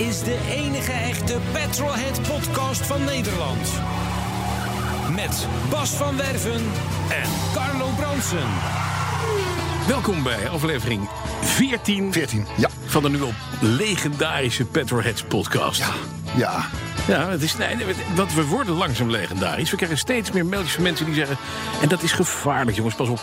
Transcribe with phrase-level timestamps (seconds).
[0.00, 3.72] Is de enige echte Petrolhead podcast van Nederland.
[5.14, 6.62] Met Bas van Werven
[7.10, 8.48] en Carlo Bronsen.
[9.86, 11.08] Welkom bij aflevering
[11.42, 12.68] 14, 14, ja.
[12.86, 15.78] van de nu al legendarische Petrolheads podcast.
[15.78, 15.92] Ja,
[16.36, 16.89] ja.
[17.10, 17.76] Ja, het is, nee,
[18.34, 19.70] we worden langzaam legendarisch.
[19.70, 21.36] We krijgen steeds meer mailtjes van mensen die zeggen...
[21.82, 23.20] en dat is gevaarlijk, jongens, pas op.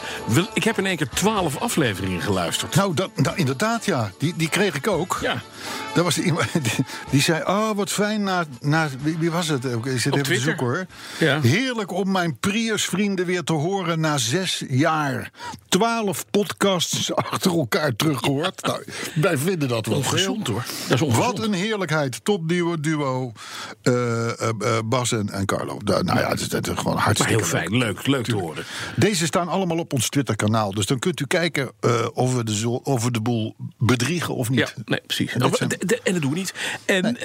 [0.53, 2.75] Ik heb in één keer twaalf afleveringen geluisterd.
[2.75, 4.11] Nou, dat, nou, inderdaad, ja.
[4.17, 5.19] Die, die kreeg ik ook.
[5.21, 5.41] Ja.
[5.93, 8.23] Daar was iemand die, die zei: Oh, wat fijn.
[8.23, 8.87] Na, na,
[9.19, 9.65] wie, was het?
[9.65, 10.85] Ik zit even te zoeken hoor.
[11.19, 11.41] Ja.
[11.41, 15.31] Heerlijk om mijn Prius-vrienden weer te horen na zes jaar.
[15.69, 18.65] Twaalf podcasts achter elkaar teruggehoord.
[18.65, 18.83] Nou,
[19.15, 20.53] wij vinden dat wel Ongezond, veel.
[20.53, 20.65] hoor.
[20.87, 21.37] Dat is ongezond.
[21.37, 22.25] Wat een heerlijkheid.
[22.25, 23.31] Topduo, duo.
[23.81, 25.77] Eh, eh, eh, Bas en, en Carlo.
[25.83, 28.63] Nou ja, dat is, dat is gewoon Maar hartstikke heel fijn, leuk, leuk te horen.
[28.95, 30.73] Deze staan allemaal op ons Twitter-kanaal.
[30.73, 31.71] Dus dan kunt u kijken
[32.13, 34.59] of, we de, of we de boel bedriegen of niet.
[34.59, 35.33] Ja, nee, precies.
[35.33, 36.53] En dit zijn- De- de- En dat doen we niet.
[36.85, 37.15] En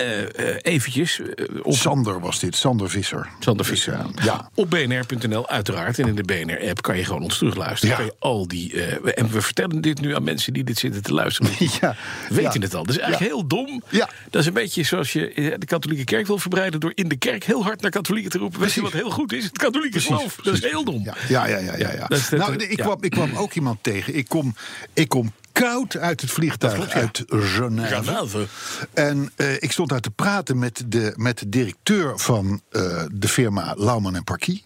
[0.62, 1.20] eventjes
[1.62, 3.28] op Sander was dit, Sander Visser.
[3.40, 4.06] Sander Dus, Visser.
[4.22, 4.50] ja.
[4.54, 5.98] Op bnr.nl uiteraard.
[5.98, 7.88] En in de BNR-app kan je gewoon ons terugluisteren.
[7.96, 7.96] Ja.
[7.96, 8.82] Kan je al die,
[9.14, 11.50] en we vertellen dit nu aan mensen die dit zitten te luisteren.
[11.80, 11.96] Ja.
[12.28, 12.84] Weten het al.
[12.84, 13.82] Dat is eigenlijk heel dom.
[13.88, 14.08] Ja.
[14.30, 16.80] Dat is een beetje zoals je de katholieke kerk wil verbreiden...
[16.80, 18.60] door in de kerk heel hard naar katholieken te roepen.
[18.60, 19.44] Weet je wat heel goed is?
[19.44, 20.36] Het katholieke geloof.
[20.42, 21.04] Dat is heel dom.
[21.04, 21.58] Ja, ja, ja.
[21.58, 22.36] ja, ja, ja.
[22.36, 24.14] nou, ik, kwam, ik kwam ook iemand tegen.
[24.14, 24.54] Ik kom,
[24.92, 27.00] ik kom koud uit het vliegtuig Dat klopt, ja.
[27.00, 28.02] uit Genève.
[28.02, 28.46] Genève.
[28.94, 33.28] En eh, ik stond daar te praten met de, met de directeur van eh, de
[33.28, 34.64] firma Lauman en Parkie.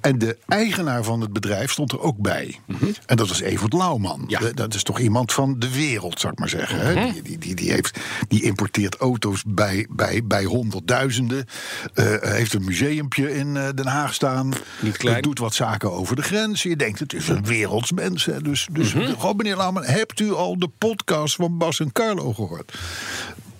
[0.00, 2.58] En de eigenaar van het bedrijf stond er ook bij.
[3.06, 4.20] En dat was Evert Lauman.
[4.20, 4.30] Mhm.
[4.30, 4.38] Ja.
[4.38, 6.78] De- Dat is toch iemand van de wereld, zou ik maar zeggen.
[6.80, 6.94] hè?
[6.94, 7.12] Mhm.
[7.12, 7.98] Die, die, die, die, heeft,
[8.28, 11.46] die importeert auto's bij, bij, bij honderdduizenden.
[11.94, 14.52] Eh, heeft een museumpje in eh, Den Haag staan.
[14.80, 15.16] Niet klein.
[15.16, 16.62] Eh, doet wat zaken over de grens.
[16.62, 18.24] Je denkt, het is een wereldsmens.
[18.24, 18.40] Hè?
[18.42, 19.12] Dus, dus Mhm.
[19.18, 22.72] gewoon, meneer Lauman, hebt u al de podcast van Bas en Carlo gehoord?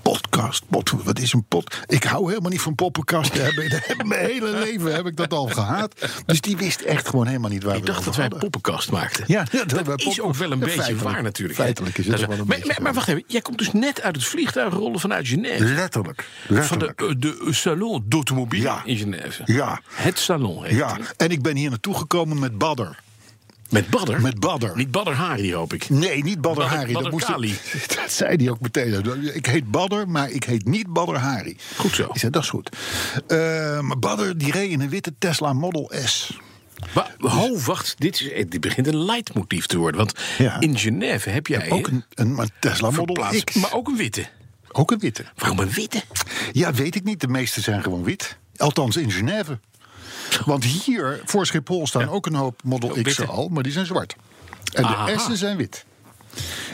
[0.02, 1.76] Podcast, wat is een pot?
[1.86, 3.44] Ik hou helemaal niet van poppenkasten.
[3.44, 3.82] hebben.
[4.08, 6.10] Mijn hele leven heb ik dat al gehad.
[6.26, 8.50] Dus die wist echt gewoon helemaal niet waar Ik we dacht dat wij een hadden.
[8.50, 9.24] poppenkast maakten.
[9.26, 11.58] Ja, ja, dat dat is ook wel een Ja, beetje feitelijk- waar natuurlijk.
[11.58, 14.00] feitelijk is het wel een maar, beetje maar, maar wacht even, jij komt dus net
[14.02, 15.64] uit het vliegtuig rollen vanuit Genève.
[15.64, 16.28] Letterlijk.
[16.46, 16.98] Van letterlijk.
[16.98, 17.14] de, eh,
[17.46, 18.82] de Salon d'Automobile Ja.
[18.84, 19.42] in Genève.
[19.44, 19.80] Ja.
[19.92, 22.98] Het salon heet Ja, en ik ben hier naartoe gekomen met Badder.
[23.70, 24.20] Met Badder?
[24.20, 24.76] Met Badder.
[24.76, 25.88] Niet Badder Hari, hoop ik.
[25.90, 26.92] Nee, niet Badr- Hari.
[26.92, 27.54] Badr dat, moest Kali.
[27.96, 29.04] dat zei hij ook meteen.
[29.34, 31.56] Ik heet Badr, maar ik heet niet Badr Hari.
[31.76, 32.08] Goed zo.
[32.12, 32.76] Ik zei, dat is goed.
[33.26, 36.38] Eh, maar Badr die reed in een witte Tesla Model S.
[36.92, 37.94] Wa- Ho, wacht.
[37.98, 39.96] Dit, is, eh, dit begint een leidmotief te worden.
[40.00, 40.60] Want Ja.
[40.60, 43.54] in Genève heb jij Ook een, een, Tesla Model X.
[43.54, 44.26] Maar ook een witte.
[44.72, 45.24] Ook een witte.
[45.36, 46.02] Waarom een witte?
[46.52, 47.20] Ja, weet ik niet.
[47.20, 48.36] De meeste zijn gewoon wit.
[48.56, 49.58] Althans in Genève.
[50.44, 54.16] Want hier voor Schiphol staan ook een hoop Model X'en al, maar die zijn zwart.
[54.72, 55.06] En Aha.
[55.06, 55.84] de S'en zijn wit.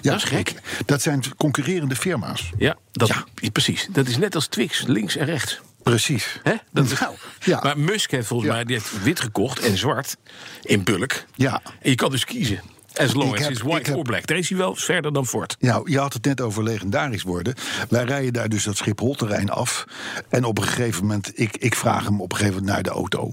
[0.00, 0.54] Ja, Dat is gek.
[0.86, 2.50] Dat zijn concurrerende firma's.
[2.58, 3.24] Ja, dat, Ja.
[3.52, 3.88] precies.
[3.90, 5.60] Dat is net als Twix, links en rechts.
[5.82, 6.40] Precies.
[6.42, 6.54] Hè?
[6.70, 7.60] Dat is, Nou, ja.
[7.62, 8.54] Maar Musk heeft volgens Ja.
[8.54, 10.16] mij die heeft wit gekocht en zwart
[10.62, 11.24] in bulk.
[11.34, 11.60] Ja.
[11.80, 12.60] En je kan dus kiezen.
[12.94, 14.26] As long Ik as heb- it's white heb- or black.
[14.26, 15.56] Daar is hij wel verder dan Ford.
[15.60, 17.54] Nou, je had het net over legendarisch worden.
[17.88, 19.84] Wij rijden daar dus dat Schiphol-terrein af.
[20.28, 22.90] En op een gegeven moment, ik, ik vraag hem op een gegeven moment naar de
[22.90, 23.30] auto.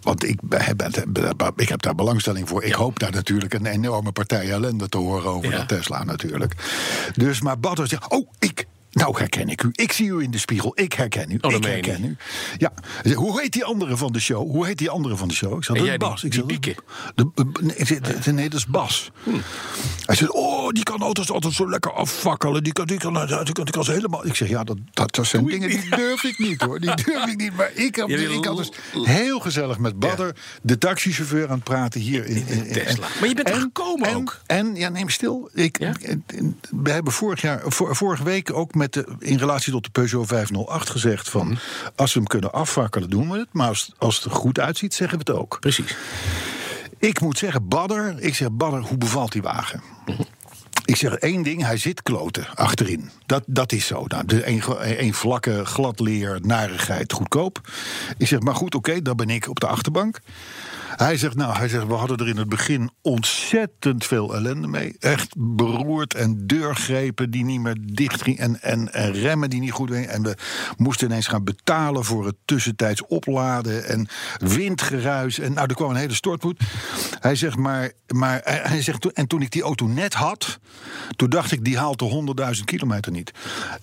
[0.00, 2.62] Want ik, heb, ik heb daar belangstelling voor.
[2.62, 2.68] Ik.
[2.68, 2.76] Ja.
[2.76, 5.56] hoop daar natuurlijk een enorme partij ellende te horen over Ja.
[5.56, 6.54] dat Tesla natuurlijk.
[7.14, 8.66] Dus maar Badder zegt, oh, ik...
[8.94, 9.68] Nou herken ik u.
[9.72, 10.72] Ik zie u in de spiegel.
[10.74, 11.38] Ik herken u.
[11.40, 12.16] Oh, ik herken u.
[12.58, 12.72] Ja.
[13.14, 14.50] Hoe heet die andere van de show?
[14.50, 15.52] Hoe heet die andere van de show?
[15.58, 16.24] Ik En dat is die- Bas.
[16.24, 16.74] Ik die
[17.14, 17.28] de,
[17.60, 19.10] nee, zeg, nee, dat is Bas.
[20.06, 22.62] Hij zegt, oh, die kan auto's altijd zo lekker afvakkelen.
[22.64, 24.26] Die kan, die kan, die kan, die kan, ze helemaal...
[24.26, 26.80] Ik zeg, ja, dat, dat, dat zijn dingen die durf ik niet, hoor.
[26.80, 27.56] Die durf ik niet.
[27.56, 30.36] Maar ik, wil- ik had dus heel gezellig met Badder...
[30.62, 33.06] de taxichauffeur aan het praten hier in, in, in- Tesla.
[33.20, 34.40] Maar je bent er gekomen en, ook?
[34.46, 35.50] En, ja, neem stil.
[35.52, 35.92] Ik, Ja?
[36.70, 40.26] We hebben vorig jaar, vor- vorige week ook met de, in relatie tot de Peugeot
[40.26, 41.28] 508 gezegd...
[41.28, 41.56] van Mhm.
[41.96, 43.48] als we hem kunnen afvakkelen, doen we het.
[43.52, 45.56] Maar als, als het er goed uitziet, zeggen we het ook.
[45.60, 45.96] Precies.
[46.98, 48.14] Ik moet zeggen, Badder.
[48.18, 49.82] Ik zeg, Badder, hoe bevalt die wagen?
[50.84, 53.10] Ik zeg één ding, hij zit kloten achterin.
[53.26, 54.04] Dat, dat is zo.
[54.08, 54.62] Nou, een,
[55.04, 57.60] een vlakke gladleer, narigheid, goedkoop.
[58.18, 60.20] Ik zeg, maar goed, oké, dan ben ik op de achterbank.
[60.96, 64.96] Hij zegt, nou, hij zegt, we hadden er in het begin ontzettend veel ellende mee.
[64.98, 68.38] Echt beroerd en deurgrepen die niet meer dicht gingen.
[68.40, 70.08] En, en, en remmen die niet goed gingen.
[70.08, 70.36] En we
[70.76, 73.84] moesten ineens gaan betalen voor het tussentijds opladen.
[73.88, 74.08] En
[74.38, 75.38] windgeruis.
[75.38, 76.60] En nou, er kwam een hele stortmoed.
[77.18, 80.58] Hij zegt, maar, maar hij zegt, en toen ik die auto net had,
[81.16, 83.32] toen dacht ik, die haalt de 100.000 kilometer niet.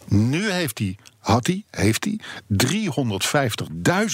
[0.07, 2.19] Nu heeft hij, had hij, heeft hij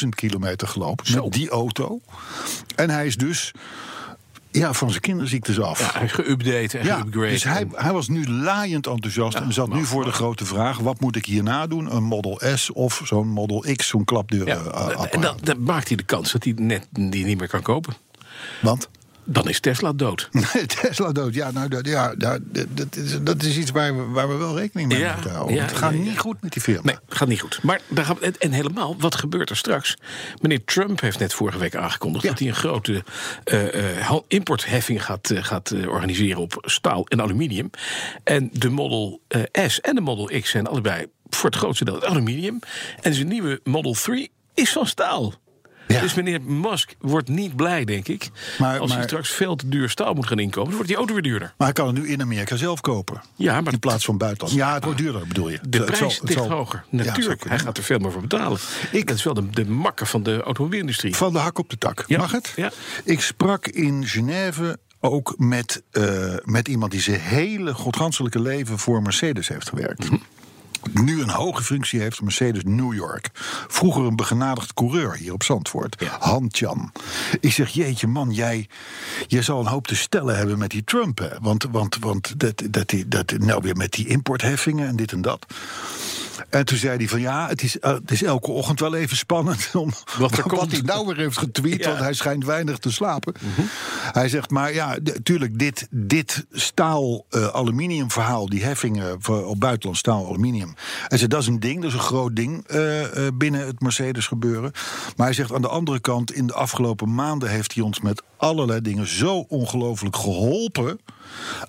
[0.03, 2.01] 350.000 kilometer gelopen met die auto.
[2.75, 3.51] En hij is dus
[4.51, 5.79] ja, van zijn kinderziektes af.
[5.79, 7.29] Ja, hij is geüpdate en Ja, geupgrade.
[7.29, 10.99] dus hij, hij was nu laaiend enthousiast en zat nu voor de grote vraag: wat
[10.99, 11.95] moet ik hierna doen?
[11.95, 14.47] Een Model S of zo'n Model X, zo'n klapdeur.
[14.47, 17.47] Ja, eh, en dan, dan maakt hij de kans dat hij net die niet meer
[17.47, 17.93] kan kopen.
[18.61, 18.89] Want?
[19.29, 20.29] Dan is Tesla dood.
[20.81, 21.33] Tesla dood.
[21.33, 22.39] Ja, nou, dat, ja, dat,
[22.69, 25.55] dat, is, dat is iets waar we, waar we wel rekening mee Ja, moeten houden.
[25.55, 26.81] ja, het gaat niet goed met die firma.
[26.83, 27.59] Nee, gaat niet goed.
[27.63, 29.95] Maar daar gaan we, en- helemaal, wat gebeurt er straks?
[30.41, 32.29] Meneer Trump heeft net vorige week aangekondigd Ja.
[32.29, 33.03] dat hij een grote
[33.43, 37.69] eh, eh, importheffing gaat, eh, gaat organiseren op staal en aluminium.
[38.23, 39.21] En de Model
[39.67, 42.59] S en de Model X zijn allebei voor het grootste deel aluminium.
[43.01, 45.33] En zijn nieuwe Model 3 is van staal.
[45.87, 46.01] Ja.
[46.01, 48.29] Dus meneer Musk wordt niet blij, denk ik.
[48.57, 51.13] Maar- als hij straks veel te duur staal moet gaan inkopen, dan wordt die auto
[51.13, 51.53] weer duurder.
[51.57, 53.21] Maar hij kan het nu in Amerika zelf kopen.
[53.35, 54.57] Ja, maar In plaats van buitenland.
[54.57, 55.59] Ja, het wordt duurder, bedoel je.
[55.69, 56.83] De Het prijs zal- ligt zal- hoger.
[56.89, 58.59] Natuurlijk, hij gaat er veel meer voor betalen.
[58.91, 61.15] Ik- dat is wel de, de makker van de automobielindustrie.
[61.15, 62.03] Van de hak op de tak.
[62.07, 62.53] Ja, Mag het?
[62.55, 62.71] ja.
[63.03, 69.01] Ik sprak in Genève ook met, eh, met iemand die zijn hele godganselijke leven voor
[69.01, 70.03] Mercedes heeft gewerkt.
[70.09, 70.15] Mhm.
[70.93, 73.29] Nu een hoge functie heeft, Mercedes New York.
[73.67, 76.03] Vroeger een begenadigd coureur hier op Zandvoort.
[76.19, 76.91] Han Chan.
[77.39, 78.67] Ik zeg, jeetje man, jij,
[79.27, 81.17] jij zal een hoop te stellen hebben met die Trump.
[81.17, 81.29] Hè?
[81.41, 85.21] Want, want, want dat, dat, dat, dat, nou weer met die importheffingen en dit en
[85.21, 85.45] dat.
[86.49, 89.17] En toen zei hij van ja, het is, eh, het is elke ochtend wel even
[89.17, 91.79] spannend om Wat er hij nou weer heeft getweet, Ja.
[91.79, 91.89] Mhm.
[91.89, 93.33] want hij schijnt weinig te slapen.
[94.11, 100.25] Hij zegt maar ja, natuurlijk dit, dit staal-aluminium verhaal, die heffingen voor, op buitenland staal
[100.27, 100.73] aluminium.
[101.07, 103.01] Hij zegt dat is een ding, dat is een groot ding eh,
[103.33, 104.71] binnen het Mercedes gebeuren.
[105.15, 108.23] Maar hij zegt aan de andere kant, in de afgelopen maanden heeft hij ons met
[108.37, 110.99] allerlei dingen zo ongelooflijk geholpen.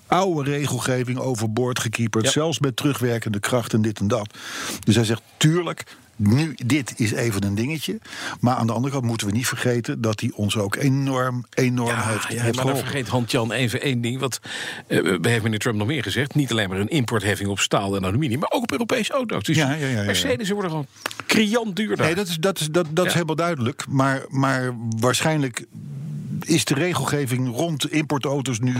[0.07, 2.31] Oude regelgeving overboord gekieperd, Ja.
[2.31, 4.37] zelfs met terugwerkende kracht en dit en dat.
[4.83, 5.83] Dus hij zegt, tuurlijk,
[6.15, 7.99] nu, dit is even een dingetje.
[8.39, 11.89] Maar aan de andere kant moeten we niet vergeten dat hij ons ook enorm, enorm
[11.89, 12.83] Ja, heeft, ja, heeft maar dan geholpen.
[12.83, 14.19] vergeet Han-Jan even één ding.
[14.19, 14.39] Wat
[14.87, 16.35] eh, heeft meneer Trump nog meer gezegd?
[16.35, 19.43] Niet alleen maar een importheffing op staal en aluminium, maar ook op Europese auto's.
[19.43, 20.03] Dus Ja, ja, ja, ja, ja.
[20.05, 20.87] Mercedes worden gewoon
[21.27, 22.05] criant duurder.
[22.05, 23.85] Nee, dat is, dat is, dat, dat is helemaal duidelijk.
[23.89, 25.65] Maar, maar waarschijnlijk
[26.41, 28.75] is de regelgeving rond importauto's nu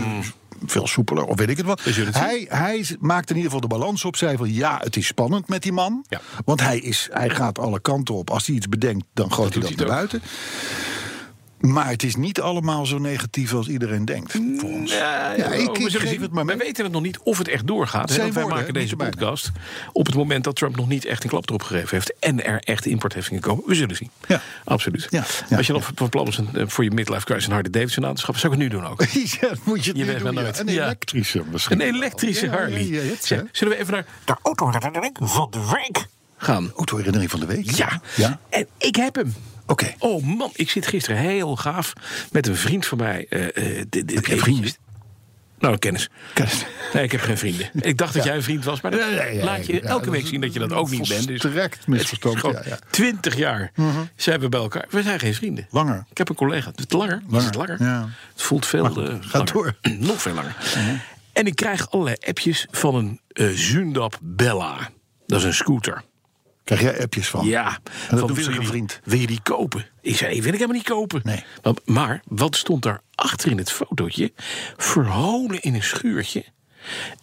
[0.66, 1.80] veel soepeler, of weet ik het wat.
[2.10, 4.16] Hij, hij maakt in ieder geval de balans op.
[4.16, 6.04] Zei van ja, het is spannend met die man.
[6.08, 6.20] Ja.
[6.44, 8.30] Want hij, is, hij gaat alle kanten op.
[8.30, 10.22] Als hij iets bedenkt, dan gooit hij dat naar buiten.
[11.60, 14.32] Maar het is niet allemaal zo negatief als iedereen denkt.
[14.56, 14.92] Voor ons.
[14.92, 16.20] Ja, Ja, ik- oh, ik we zullen geef zien.
[16.22, 18.10] het maar We weten het nog niet of het echt doorgaat.
[18.10, 19.50] hè, want wij maken deze podcast
[19.92, 22.14] op het moment dat Trump nog niet echt een klap erop gegeven heeft.
[22.18, 23.64] En er echt importheffingen komen.
[23.66, 24.10] We zullen zien.
[24.28, 24.40] Ja.
[24.64, 25.06] Absoluut.
[25.10, 27.52] Ja, ja, Als je nog van plan is een, eh, voor je midlife crisis een
[27.52, 29.02] Harley Davidson aan te schaffen, zou ik het nu doen ook.
[29.40, 30.40] ja, dat moet je, het Je weet doen, maar ja.
[30.40, 30.58] nooit.
[30.58, 30.84] Een Ja.
[30.84, 31.80] elektrische misschien.
[31.80, 32.86] Een elektrische Harley.
[32.86, 33.44] ja, ja, het, Zeg, hè.
[33.52, 36.72] zullen we even naar de autoherinnering van de week gaan?
[36.76, 37.70] Autoherinnering van de week?
[37.70, 38.00] Ja.
[38.16, 38.38] Ja?
[38.48, 39.34] En ik heb hem.
[39.70, 39.94] Oké.
[39.98, 41.92] Oh man, ik zit gisteren heel gaaf
[42.32, 43.26] met een vriend van mij.
[43.28, 44.70] eh, eh, dit- dit- Heb je vrienden?
[45.58, 46.08] Nou, een kennis.
[46.34, 46.64] Kennis.
[46.92, 47.70] Nee, ik heb geen vrienden.
[47.74, 49.00] Ik dacht dat jij een vriend was, maar dat
[49.42, 51.26] laat je elke week is zien dat je dat ook niet bent.
[51.26, 52.78] Dus volstrekt misverstand, is ja, ja.
[52.90, 53.72] Twintig jaar
[54.16, 54.84] zijn we bij elkaar.
[54.90, 55.66] We zijn geen vrienden.
[55.70, 56.04] Langer.
[56.10, 56.72] Ik heb een collega.
[56.74, 57.16] Het langer.
[57.16, 57.76] Is Langer, het langer?
[57.82, 58.08] ja.
[58.32, 59.52] Het voelt veel goed, eh, ga langer.
[59.52, 59.76] door.
[59.98, 60.56] Nog veel langer.
[61.32, 64.90] En ik krijg allerlei appjes van een eh Zundap Bella.
[65.26, 66.02] Dat is een scooter.
[66.76, 67.46] Krijg jij appjes van?
[67.46, 67.78] Ja,
[68.10, 69.00] dat van, doet wil, een die, vriend.
[69.04, 69.86] wil je die kopen?
[70.00, 71.20] Ik zei, wil ik helemaal niet kopen.
[71.24, 71.44] Nee.
[71.62, 74.32] Maar, maar wat stond daar achter in het fotootje?
[74.76, 76.44] Verholen in een schuurtje.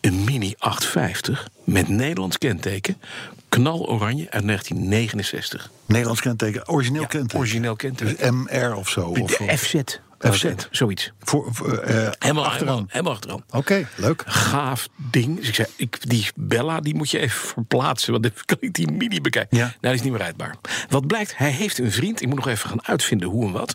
[0.01, 3.01] Een Mini 850 met Nederlands kenteken.
[3.49, 5.71] Knaloranje uit 1969.
[5.85, 7.37] Nederlands kenteken, origineel kenteken.
[7.37, 8.17] Origineel kenteken.
[8.17, 9.01] Dus MR of zo.
[9.01, 9.75] Of, De FZ.
[10.19, 10.45] FZ.
[10.71, 11.11] Zoiets.
[11.19, 12.85] Voor, voor, eh, Helemaal achteraan.
[12.87, 13.43] Helemaal achteraan.
[13.49, 14.23] Oké, leuk.
[14.25, 15.37] gaaf ding.
[15.37, 18.11] Dus ik zei, ik, die Bella die moet je even verplaatsen.
[18.11, 19.57] Want dan kan ik die mini bekijken.
[19.57, 19.63] Ja.
[19.63, 20.55] Nou, die is niet meer rijdbaar.
[20.89, 22.21] Wat blijkt, hij heeft een vriend.
[22.21, 23.73] Ik moet nog even gaan uitvinden hoe en wat.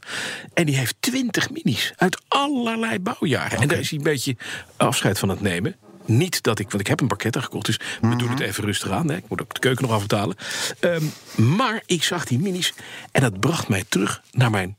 [0.54, 1.92] En die heeft twintig minis.
[1.96, 3.60] Uit allerlei bouwjaren.
[3.60, 4.36] En daar is hij een beetje
[4.76, 5.76] afscheid van het nemen.
[6.04, 8.90] Niet dat ik, want ik heb een pakket gekocht, dus we doen het even rustig
[8.90, 9.08] aan.
[9.08, 9.16] Hè.
[9.16, 10.36] Ik moet ook de keuken nog afbetalen.
[10.80, 11.04] Ehm,
[11.36, 12.72] maar ik zag die minis
[13.12, 14.76] en dat bracht mij terug naar mijn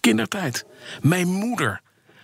[0.00, 0.64] kindertijd.
[1.00, 1.80] Mijn moeder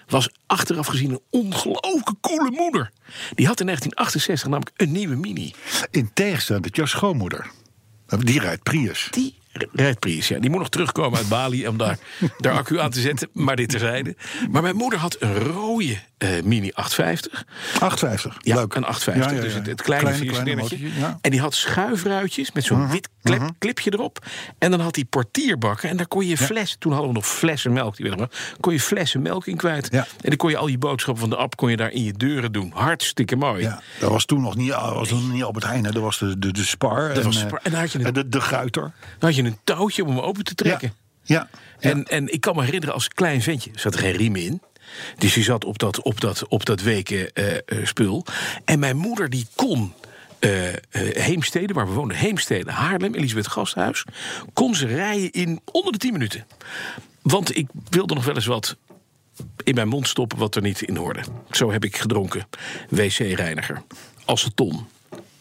[0.07, 2.91] was achteraf gezien een ongelooflijke coole moeder.
[3.35, 5.55] Die had in 1968 namelijk een nieuwe Mini.
[5.91, 7.51] In tegenstelling tot jouw schoonmoeder.
[8.07, 9.09] Die rijdt Prius.
[9.11, 9.39] Die
[9.73, 10.39] rijdt Prius, ja.
[10.39, 11.99] Die moet nog terugkomen uit Bali om daar,
[12.39, 13.29] daar accu aan te zetten.
[13.33, 14.17] Maar dit terzijde.
[14.51, 17.45] Maar mijn moeder had een rode eh, Mini 850.
[17.81, 18.37] 850.
[18.41, 18.75] Ja, Leuk.
[18.75, 19.31] een 850.
[19.31, 21.19] Ja, ja, Dus het, het kleine, Kleine.
[21.21, 24.27] En die had schuifruitjes met zo'n wit klep- clipje erop.
[24.59, 25.89] En dan had hij portierbakken.
[25.89, 26.77] En daar kon je fles...
[26.79, 27.97] Toen hadden we nog flessen melk.
[27.97, 28.29] Die nog,
[28.61, 29.89] kon je flessen melk in kwijt.
[29.89, 31.57] En dan kon je al je boodschappen van de app...
[31.57, 32.71] kon je daar in je deuren doen.
[32.75, 33.63] Hartstikke mooi.
[33.63, 35.85] Ja, dat was toen nog niet, was nog niet Albert Heijn.
[35.85, 35.93] hè.
[35.93, 37.15] Dat was de, de, de Spar.
[37.15, 37.61] Dat was eh, Spar.
[37.63, 38.83] En dan had je een- de, de Guiter.
[38.83, 40.93] Dan had je een touwtje om hem open te trekken.
[41.23, 41.49] Ja.
[41.81, 41.91] ja.
[41.91, 44.63] En, en ik kan me herinneren, als klein ventje zat er geen riem in.
[45.19, 48.25] Dus je zat op dat, op dat, op dat weken eh, eh, spul.
[48.65, 49.93] En mijn moeder die kon
[50.39, 50.79] eh, eh,
[51.25, 54.05] Heemstede, waar we woonden, Heemstede, Haarlem, Elisabeth Gasthuis,
[54.53, 56.47] kon ze rijden in onder de 10 minuten.
[57.23, 58.77] Want ik wilde nog wel eens wat
[59.65, 61.21] in mijn mond stoppen wat er niet in hoorde.
[61.51, 62.47] Zo heb ik gedronken.
[62.89, 63.83] WC-reiniger,
[64.25, 64.87] aceton,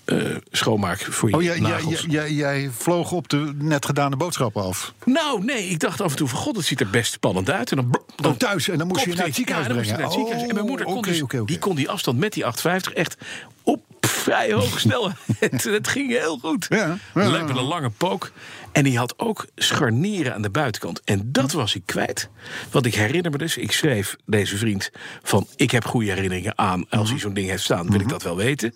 [0.05, 0.17] eh
[0.51, 2.01] schoonmaak voor je Oh, jij, nagels.
[2.01, 4.93] jij, jij, jij vloog op de net gedane boodschappen af.
[5.05, 7.71] Nou, nee, ik dacht af en toe van god, het ziet er best spannend uit.
[7.71, 9.87] En dan, dan Oh, thuis, en dan moest je naar het ja, ziekenhuis brengen.
[9.93, 10.47] naar het ziekenhuis.
[10.49, 11.45] En mijn moeder kon, Oh, oké, dus.
[11.45, 13.17] Die kon die afstand met die 850 echt
[13.63, 15.15] op vrij hoge snelheid.
[15.63, 16.65] het, ging heel goed.
[16.69, 16.97] Ja, ja,
[17.29, 17.43] Leuk ja.
[17.45, 18.31] met een lange pook.
[18.71, 21.01] En die had ook scharnieren aan de buitenkant.
[21.03, 22.29] En dat was ik kwijt.
[22.71, 24.91] Want ik herinner me dus, ik schreef deze vriend
[25.23, 25.47] van...
[25.55, 26.85] ik heb goede herinneringen aan.
[26.89, 27.09] Als Mhm.
[27.11, 28.73] hij zo'n ding heeft staan, wil ik dat wel weten.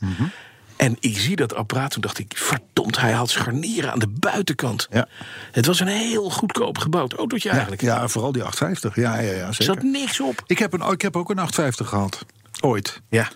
[0.79, 2.31] En ik zie dat apparaat, toen dacht ik...
[2.35, 4.87] verdomd, hij had scharnieren aan de buitenkant.
[4.91, 5.07] Ja.
[5.51, 7.81] Het was een heel goedkoop gebouwd autootje Ja, eigenlijk.
[7.81, 8.95] ja, vooral die 850.
[9.03, 9.73] Ja, ja, ja Er zeker.
[9.73, 10.43] zat niks op.
[10.47, 12.25] Ik heb, een, ik heb ook een 850 gehad.
[12.61, 13.01] Ooit.
[13.09, 13.27] Ja.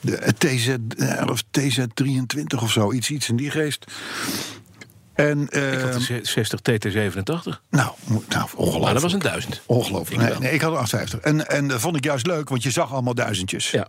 [0.00, 0.68] De TZ,
[0.98, 2.92] eh, of TZ23 of zo.
[2.92, 3.84] Iets, iets in die geest.
[5.18, 7.60] En, Ik had de 60 TT87.
[7.70, 7.92] nou,
[8.28, 8.84] nou, ongelooflijk.
[8.84, 9.60] Maar dat was een duizend.
[9.66, 10.22] Ongelooflijk.
[10.32, 11.20] Ik Nee, ik had een 850.
[11.20, 13.70] En, en dat vond ik juist leuk, want je zag allemaal duizendjes.
[13.70, 13.88] Ja.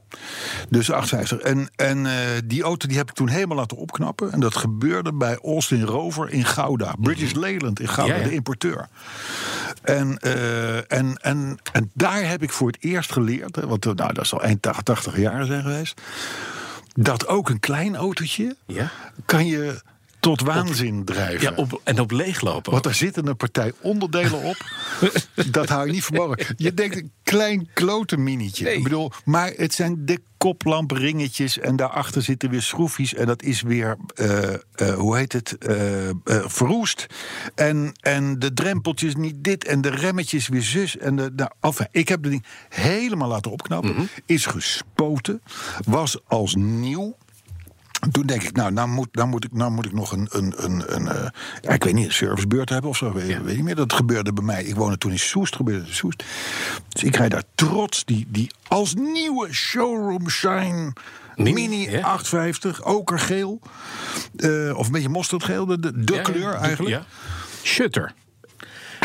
[0.69, 1.39] Dus 850.
[1.51, 2.13] En, en eh,
[2.45, 4.31] die auto die heb ik toen helemaal laten opknappen.
[4.31, 6.93] En dat gebeurde bij Austin Rover in Gouda.
[7.00, 8.27] British Leyland in Gouda, Ja, ja.
[8.27, 8.88] de importeur.
[9.83, 14.13] En, eh, en, en, en daar heb ik voor het eerst geleerd, want eh, nou,
[14.13, 16.01] dat zal 81 jaar zijn geweest.
[16.95, 18.91] Dat ook een klein autootje Ja.
[19.25, 19.81] kan je
[20.20, 21.42] tot waanzin drijven.
[21.42, 22.72] Ja, op, en op leeglopen.
[22.72, 24.58] Want daar zitten een partij onderdelen op.
[25.52, 26.56] dat hou je niet verborgen.
[26.58, 28.64] Je denkt een klein klote minietje.
[28.64, 28.76] Nee.
[28.76, 31.60] Ik bedoel, maar het zijn de koplampenringetjes.
[31.60, 33.14] En daarachter zitten weer schroefjes.
[33.14, 34.60] En dat is weer, eh, eh,
[34.94, 35.78] hoe heet het, eh,
[36.46, 37.06] verroest.
[37.56, 39.66] En, en de drempeltjes niet dit.
[39.66, 40.98] En de remmetjes weer zus.
[40.98, 43.94] En de, nou, enfin, ik heb het ding helemaal laten opknappen.
[43.94, 44.04] Mhm.
[44.26, 45.42] Is gespoten.
[45.86, 47.18] Was als nieuw.
[48.12, 50.53] Toen denk ik, nou, nou moet, nou moet, ik, nou moet ik nog een, een,
[50.58, 51.27] een, een eh,
[51.62, 53.13] ja, ik weet niet, een servicebeurt hebben of zo.
[53.13, 53.75] Weet, weet niet meer.
[53.75, 54.63] Dat gebeurde bij mij.
[54.63, 56.24] Ik woonde toen in Soest, gebeurde in Soest.
[56.89, 60.94] Dus ik rijd daar trots die, die als nieuwe showroom shine
[61.36, 62.01] Mini, Mini, ja.
[62.01, 63.60] 850, okergeel.
[64.36, 67.01] eh, of een beetje mosterdgeel, de, de, kleur eigenlijk.
[67.63, 68.13] Shutter.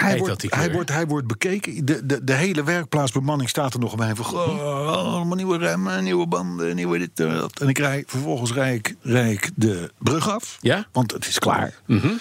[0.05, 1.85] Hij wordt, dat hij, wordt, hij wordt bekeken.
[1.85, 4.15] De, de, de hele werkplaatsbemanning staat er nog bij.
[4.15, 7.61] Van, goh, allemaal nieuwe remmen, nieuwe banden, nieuwe dit en dat.
[7.61, 10.59] En ik rij, vervolgens rij ik, rij ik de brug af.
[10.61, 10.87] Ja?
[10.93, 11.75] Want het is klaar.
[11.87, 12.13] Mhm.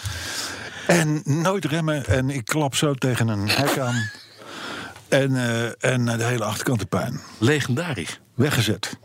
[0.88, 2.06] En nooit remmen.
[2.06, 4.10] En ik klap zo tegen een hek aan.
[5.10, 7.20] En, eh, en de hele achterkant de puin.
[7.38, 8.20] Legendarisch.
[8.34, 8.98] Weggezet.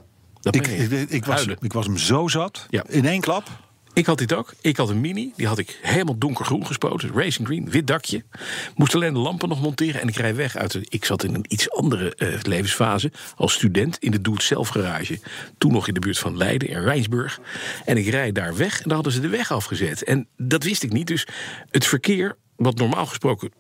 [0.51, 2.67] Ik, ik, ik was, ik was hem zo zat.
[2.71, 2.85] Ja.
[2.89, 3.49] In één klap.
[3.99, 4.55] Ik had dit ook.
[4.61, 5.33] Ik had een mini.
[5.37, 7.11] Die had ik helemaal donkergroen gespoten.
[7.15, 8.25] Racing green, wit dakje.
[8.75, 10.01] Moest alleen de lampen nog monteren.
[10.01, 10.73] En ik rij weg uit...
[10.73, 13.13] De, ik zat in een iets andere eh, levensfase.
[13.37, 15.21] Als student in de Doe-het-zelf garage.
[15.59, 17.41] Toen nog in de buurt van Leiden, in Rijnsburg.
[17.85, 18.77] En ik rijd daar weg.
[18.77, 20.05] En daar hadden ze de weg afgezet.
[20.05, 21.07] En dat wist ik niet.
[21.07, 21.27] Dus
[21.71, 23.53] het verkeer, wat normaal gesproken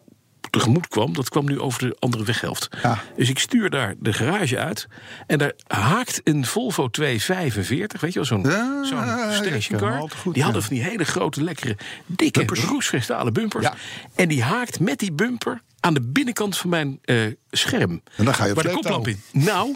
[0.50, 1.14] tegemoet kwam...
[1.14, 2.68] dat kwam nu over de andere weghelft.
[2.82, 2.98] Ja.
[3.16, 4.86] Dus ik stuur daar de garage uit.
[5.26, 8.00] En daar haakt een Volvo 245.
[8.00, 10.10] Weet je wel, zo'n Ja, zo'n stationcar.
[10.16, 11.76] goed, die hadden van die hele grote, lekkere,
[12.06, 13.68] dikke, roestvestalen bumpers.
[14.14, 17.16] En die haakt met die bumper aan de binnenkant van mijn eh,
[17.50, 18.02] scherm.
[18.16, 19.20] En dan ga je op Waar de koplamp in.
[19.32, 19.74] Nou,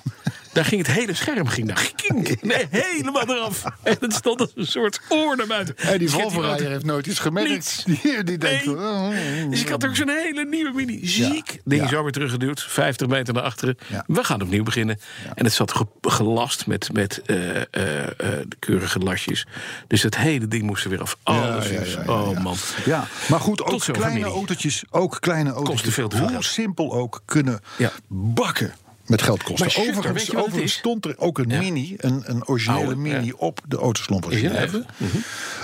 [0.52, 3.64] daar ging het hele scherm ging daar kink, nee, helemaal eraf.
[3.82, 5.76] En het stond als een soort oor naar buiten.
[5.76, 7.84] En die Dus Volvo-rijder auto- heeft nooit iets gemerkt.
[8.02, 8.64] Die, die denkt...
[8.66, 8.76] Nee.
[8.76, 9.50] oh, oh, oh.
[9.50, 11.06] Dus ik had ook zo'n hele nieuwe mini.
[11.06, 11.60] Ziek.
[11.64, 11.88] Ding Ja.
[11.88, 12.62] zo weer teruggeduwd.
[12.62, 13.76] 50 meter naar achteren.
[13.86, 14.04] Ja.
[14.06, 14.98] We gaan opnieuw beginnen.
[15.34, 17.62] En het zat ge- gelast met, met eh, eh,
[18.02, 19.46] eh, de keurige lasjes.
[19.86, 21.16] Dus het hele ding moest er weer af.
[21.22, 22.40] Alles ja, ja, ja, Oh ja.
[22.40, 22.56] man.
[22.84, 26.92] Ja, maar goed, ook kleine autootjes, ook kleine autootjes, te veel te veel hoe simpel
[26.92, 27.90] ook, kunnen Ja.
[28.08, 28.74] bakken
[29.06, 29.66] met geld kosten.
[29.66, 31.58] Maar overigens het stond er ook een Ja.
[31.58, 33.32] mini, een, een originele Oude, mini ja.
[33.36, 34.84] op de autoslomp Genève.
[34.96, 35.18] Genève.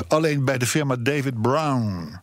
[0.08, 2.18] Alleen bij de firma David Brown.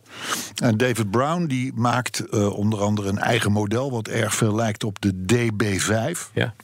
[0.62, 3.90] En David Brown die maakt eh, onder andere een eigen model...
[3.90, 6.32] wat erg veel lijkt op de DB5.
[6.32, 6.54] Ja.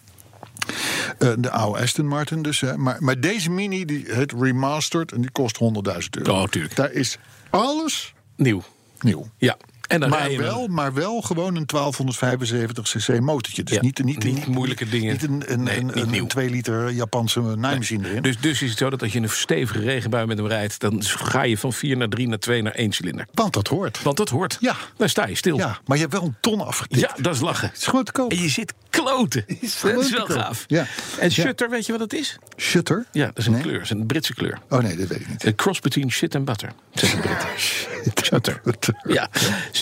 [1.19, 2.61] Eh, de oude Aston Martin dus.
[2.61, 2.77] Hè.
[2.77, 5.71] Maar, maar deze mini die heet remastered en die kost 100.000
[6.11, 6.33] euro.
[6.41, 6.77] Oh, tuurlijk.
[6.77, 7.19] Daar is
[7.51, 8.63] alles Nieuw.
[9.01, 9.27] nieuw.
[9.37, 9.57] Ja.
[9.87, 13.63] En dan rij Maar wel, maar wel gewoon een 1275cc motortje.
[13.63, 15.13] Dus Ja, niet, niet, niet moeilijke dingen.
[15.13, 16.27] Niet een, een, Nee, een, niet een, nieuw.
[16.27, 18.23] 2 liter Japanse naaimachine erin.
[18.23, 20.81] Dus, dus is het zo dat als je een stevige regenbui met hem rijdt...
[20.81, 23.27] dan ga je van 4 naar 3 naar 2 naar 1 cilinder.
[23.35, 24.03] Want dat hoort.
[24.03, 24.57] Want dat hoort.
[24.61, 24.77] Ja.
[24.97, 25.57] Dan sta je stil.
[25.57, 27.01] Ja, maar je hebt wel een ton afgetikt.
[27.01, 27.69] Ja, dat is lachen.
[27.69, 28.31] Het is gewoon te koop.
[28.31, 29.45] En je zit kloten.
[29.47, 30.65] Is dat is wel gaaf.
[30.67, 30.87] Ja.
[31.19, 32.39] En shutter, weet je wat het is?
[32.57, 33.07] Shutter?
[33.13, 33.63] Ja, dat is een Nee?
[33.63, 33.73] kleur.
[33.75, 34.59] Dat is een Britse kleur.
[34.69, 35.45] Oh nee, dat weet ik niet.
[35.45, 36.73] Een cross between shit en butter.
[36.95, 37.49] Zegt de Britten.
[38.25, 38.61] Shutter.
[39.09, 39.29] Ja.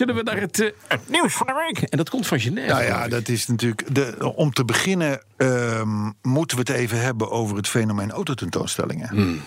[0.00, 1.90] Zullen we naar het, eh, het nieuws van de week?
[1.90, 2.72] En dat komt van Genève.
[2.72, 3.94] Nou ja, dat is natuurlijk.
[3.94, 9.08] De, om te beginnen ehm, moeten we het even hebben over het fenomeen autotentoonstellingen.
[9.08, 9.42] Hmm.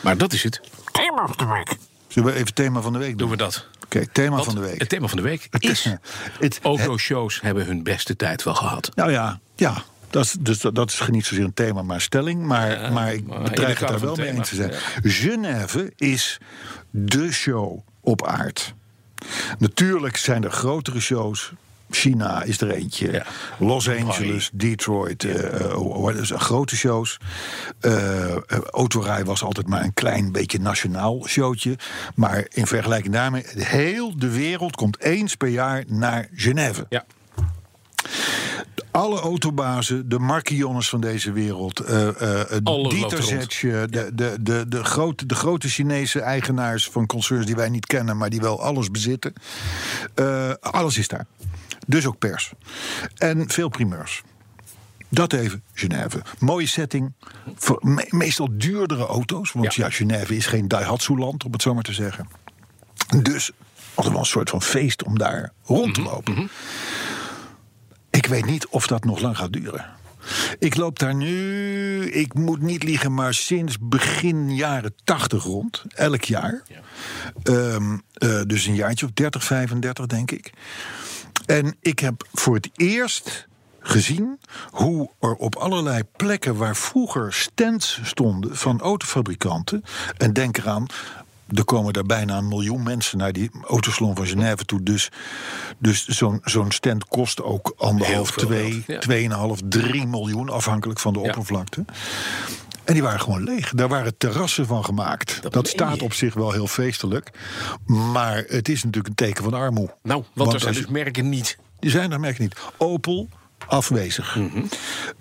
[0.00, 0.60] Maar dat is het.
[0.92, 1.76] Thema van de week.
[2.08, 3.18] Zullen we even thema van de week doen?
[3.18, 3.66] Doen we dat.
[3.84, 4.78] Oké, thema Want van de week.
[4.78, 5.84] Het thema van de week Het- is...
[6.38, 8.90] het- Autoshows hebben hun beste tijd wel gehad.
[8.94, 9.82] Nou ja, ja.
[10.10, 12.42] Dat is, dus dat, dat is niet zozeer een thema, maar een stelling.
[12.42, 14.72] Maar, maar ik maar bedreig het daar wel mee eens te zijn.
[15.02, 16.38] Genève is
[16.90, 18.74] de show op aard.
[19.58, 21.52] Natuurlijk zijn er grotere shows.
[21.90, 23.12] China is er eentje.
[23.12, 23.26] Ja.
[23.58, 25.24] Los Angeles, Detroit.
[25.24, 27.18] eh, eh, wat is- grote shows.
[27.80, 28.36] Eh,
[28.70, 31.76] autorij was altijd maar een klein beetje nationaal showtje.
[32.14, 36.86] Maar in vergelijking daarmee, heel de wereld komt eens per jaar naar Genève.
[36.88, 37.04] Ja.
[38.92, 42.08] Alle autobazen, de Marquionnes van deze wereld, eh
[42.64, 43.24] Alles Dieter er.
[43.24, 47.86] Zetsche, de, de, de, de, grote, de grote Chinese eigenaars van concerns die wij niet
[47.86, 49.32] kennen, maar die wel alles bezitten.
[50.60, 51.26] Alles is daar.
[51.86, 52.52] Dus ook pers.
[53.16, 54.22] En veel primeurs.
[55.08, 56.22] Dat even, Genève.
[56.38, 57.12] Mooie setting.
[57.54, 59.52] Voor me- meestal duurdere auto's.
[59.52, 59.90] Want ja, Ja.
[59.90, 62.28] Genève is geen Daihatsu-land, om het zo maar te zeggen.
[63.22, 63.50] Dus
[63.94, 66.50] altijd wel een soort van feest om daar rond te lopen.
[68.12, 69.86] Ik weet niet of dat nog lang gaat duren.
[70.58, 75.84] Ik loop daar nu, ik moet niet liegen, maar sinds begin jaren 80 rond.
[75.88, 76.62] Elk jaar.
[77.42, 80.52] Ehm, eh, dus een jaartje of 30, 35 denk ik.
[81.46, 83.46] En ik heb voor het eerst
[83.80, 84.38] gezien
[84.70, 89.84] hoe er op allerlei plekken waar vroeger stands stonden van autofabrikanten.
[90.16, 90.86] En denk eraan.
[91.54, 94.82] Er komen daar bijna een miljoen mensen naar die autosalon van Genève toe.
[94.82, 95.08] Dus,
[95.78, 98.98] dus zo'n zo'n stand kost ook anderhalf, twee, ja.
[98.98, 101.26] tweeënhalf, drie miljoen, afhankelijk van de Ja.
[101.28, 101.84] oppervlakte.
[102.84, 103.70] En die waren gewoon leeg.
[103.74, 105.52] Daar waren terrassen van gemaakt.
[105.52, 107.30] Dat, staat op zich wel heel feestelijk.
[107.86, 109.94] Maar het is natuurlijk een teken van armoede.
[110.02, 111.58] Nou, want, er zijn dus merken niet.
[111.78, 112.56] die zijn er merk ik niet.
[112.76, 113.28] Opel,
[113.66, 114.38] afwezig.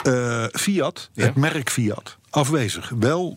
[0.03, 1.25] Eh, Fiat, Ja.
[1.25, 2.91] het merk Fiat, afwezig.
[2.99, 3.35] Wel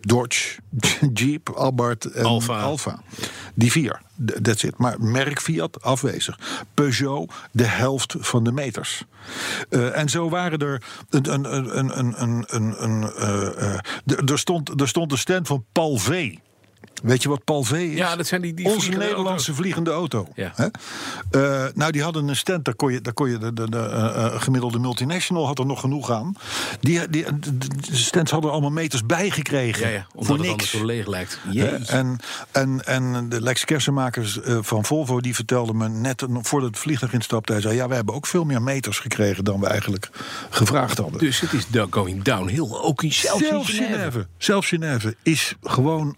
[0.00, 0.58] Dodge,
[1.12, 2.60] Jeep, Albert en Alfa.
[2.60, 3.02] Alfa.
[3.54, 4.00] Die vier,
[4.42, 4.78] that's it.
[4.78, 6.38] Maar merk Fiat afwezig.
[6.74, 9.04] Peugeot de helft van de meters.
[9.68, 11.32] Eh, en zo waren er een...
[11.32, 16.38] een, een, een, een, een uh, er, stond, er stond een stand van Palvé
[17.02, 17.96] Weet je wat Palvé is?
[17.96, 20.28] Ja, dat zijn die- die Onze Nederlandse vliegende auto.
[20.34, 20.52] Ja.
[20.54, 20.66] Hè?
[21.30, 23.78] Eh, nou, die hadden een stand, daar kon je, daar kon je de, de, de
[23.78, 26.34] eh, eh, gemiddelde multinational had er nog genoeg aan.
[26.80, 27.56] Die, die, de,
[27.92, 29.86] stands hadden allemaal meters bijgekregen.
[29.86, 30.50] Ja, ja, omdat voor het niks.
[30.52, 31.38] anders zo leeg lijkt.
[31.50, 31.92] Jeetje.
[31.92, 32.18] en,
[32.52, 37.52] en, en de Lex Kersenmakers van Volvo die vertelde me net voordat het vliegtuig instapte.
[37.52, 40.10] Hij zei: Ja, we hebben ook veel meer meters gekregen dan we eigenlijk
[40.50, 41.18] gevraagd hadden.
[41.20, 42.68] Dus het is going downhill.
[42.70, 43.94] Ook in zelfs, in Zelfs Genève.
[43.94, 44.26] Genève.
[44.38, 46.16] Zelfs Genève is gewoon.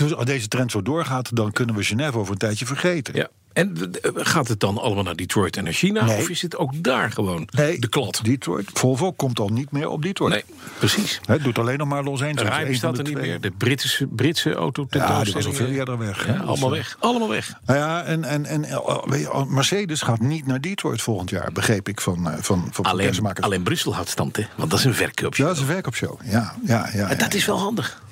[0.00, 3.14] Als deze trend zo doorgaat, dan kunnen we Genève over een tijdje vergeten.
[3.14, 3.28] Ja.
[3.52, 6.04] En eh, gaat het dan allemaal naar Detroit en naar China?
[6.04, 6.18] Nee.
[6.18, 8.20] Of is het ook daar gewoon Nee, de klad?
[8.22, 8.70] Detroit.
[8.72, 10.32] Volvo komt al niet meer op Detroit.
[10.32, 10.44] Nee,
[10.78, 11.20] precies.
[11.24, 12.48] Het doet alleen nog maar Los Angeles.
[12.48, 13.40] Rijm staat er niet meer.
[13.40, 16.26] De Britse, Britse auto Ja, die was al veel eerder weg.
[16.26, 16.96] Ja, allemaal weg.
[16.98, 17.54] Allemaal weg.
[17.66, 21.52] Nou ja, en, en, en eh, weet je, Mercedes gaat niet naar Detroit volgend jaar,
[21.52, 24.46] begreep ik van, eh, van, van Alleen, alleen Brussel houdt stand, hè?
[24.56, 25.42] Want dat is een verkoopje.
[25.42, 26.20] Ja, dat is een verkoopshow.
[26.24, 27.38] Ja, ja, ja, en dat ja.
[27.38, 28.02] is wel handig.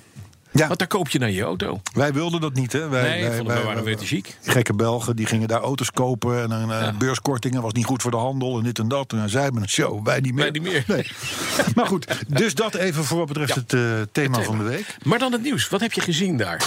[0.52, 1.80] Ja, Want daar koop je naar je auto.
[1.94, 2.88] wij wilden dat niet, hè?
[2.88, 4.38] Wij, Nee, wij waren weer te chic.
[4.42, 6.42] Gekke Belgen, die gingen daar auto's kopen.
[6.42, 9.12] En dan eh, beurskortingen was niet goed voor de handel en dit en dat.
[9.12, 10.42] En dan zei men, show, wij niet meer.
[10.42, 10.84] Wij niet meer.
[10.86, 11.06] Nee.
[11.74, 13.60] maar goed, dus dat even voor wat betreft Ja.
[13.60, 14.42] het eh, thema thema.
[14.42, 14.96] van de week.
[15.04, 15.68] Maar dan het nieuws.
[15.68, 16.62] Wat heb je gezien daar?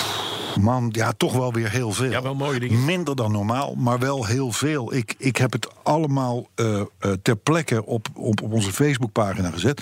[0.60, 2.10] Man, ja, toch wel weer heel veel.
[2.12, 2.86] Ja, wel mooie dingen.
[2.86, 4.94] Minder dan normaal, maar wel heel veel.
[4.94, 6.82] Ik, ik heb het allemaal eh,
[7.22, 9.82] ter plekke op, op, op onze Facebookpagina gezet.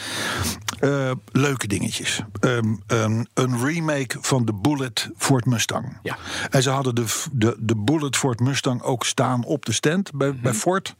[1.31, 2.21] Leuke dingetjes.
[2.39, 3.90] Ehm, een- een remake
[4.21, 5.97] van de Bullet Ford Mustang.
[6.03, 6.17] Ja.
[6.49, 10.35] En ze hadden de, de, de Bullet Ford Mustang ook staan op de stand bij,
[10.35, 10.95] bij Ford.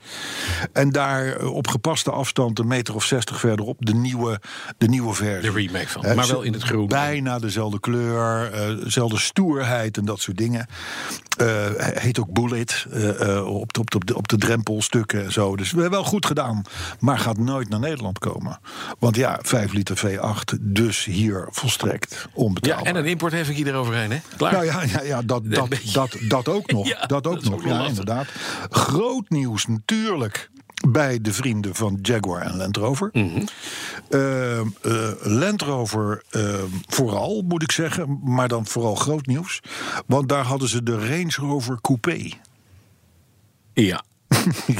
[0.73, 4.41] En daar eh, op gepaste afstand, een meter of zestig verderop, de nieuwe,
[4.77, 5.51] de nieuwe versie.
[5.51, 6.87] De remake van, Eh, maar wel in het groen.
[6.87, 10.67] Bijna dezelfde kleur, eh, dezelfde stoerheid en dat soort dingen.
[11.77, 12.85] Heet ook Bullet
[13.45, 15.55] op, de, op, de, op, de, op de drempelstukken en zo.
[15.55, 16.61] Dus wel goed gedaan,
[16.99, 18.59] maar gaat nooit naar Nederland komen.
[18.99, 24.17] Want ja, 5 liter V8, dus hier volstrekt Ja, en een importheffing eroverheen, hè?
[24.37, 24.51] Klaar.
[24.51, 26.87] Nou ja, ja, ja dat, dat, dat, dat ook nog.
[26.87, 27.87] Ja, dat ook dat nog, ja, lastig.
[27.87, 28.27] inderdaad.
[28.69, 30.49] Groot nieuws natuurlijk
[30.89, 33.09] bij de vrienden van Jaguar en Land Rover.
[33.13, 33.45] Mhm.
[34.09, 34.65] Eh, eh,
[35.21, 38.19] Land Rover eh, vooral, moet ik zeggen.
[38.23, 39.59] Maar dan vooral groot nieuws.
[40.05, 42.29] Want daar hadden ze de Range Rover Coupé.
[43.73, 44.03] Ja.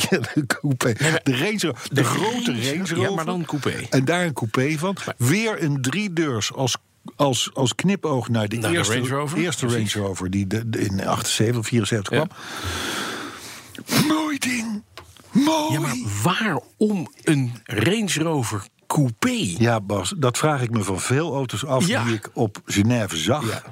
[0.09, 0.93] Ja, de coupé.
[0.93, 2.99] De, Range Rover, de, grote Range Rover.
[2.99, 3.73] Ja, maar dan coupé.
[3.89, 4.97] En daar een coupé van.
[5.17, 6.77] Weer een driedeurs als,
[7.15, 9.67] als, als knipoog naar de, Naar de eerste, Range Rover, eerste.
[9.67, 12.25] Range Rover die de, de- in 78 of 74 Ja.
[12.25, 14.07] kwam.
[14.07, 14.83] Mooi ding.
[15.31, 15.71] Mooi.
[15.73, 19.55] Ja, maar waarom een Range Rover coupé?
[19.57, 22.03] Ja, Bas, dat vraag ik me van veel auto's af Ja.
[22.03, 23.47] die ik op Genève zag.
[23.49, 23.63] Ja.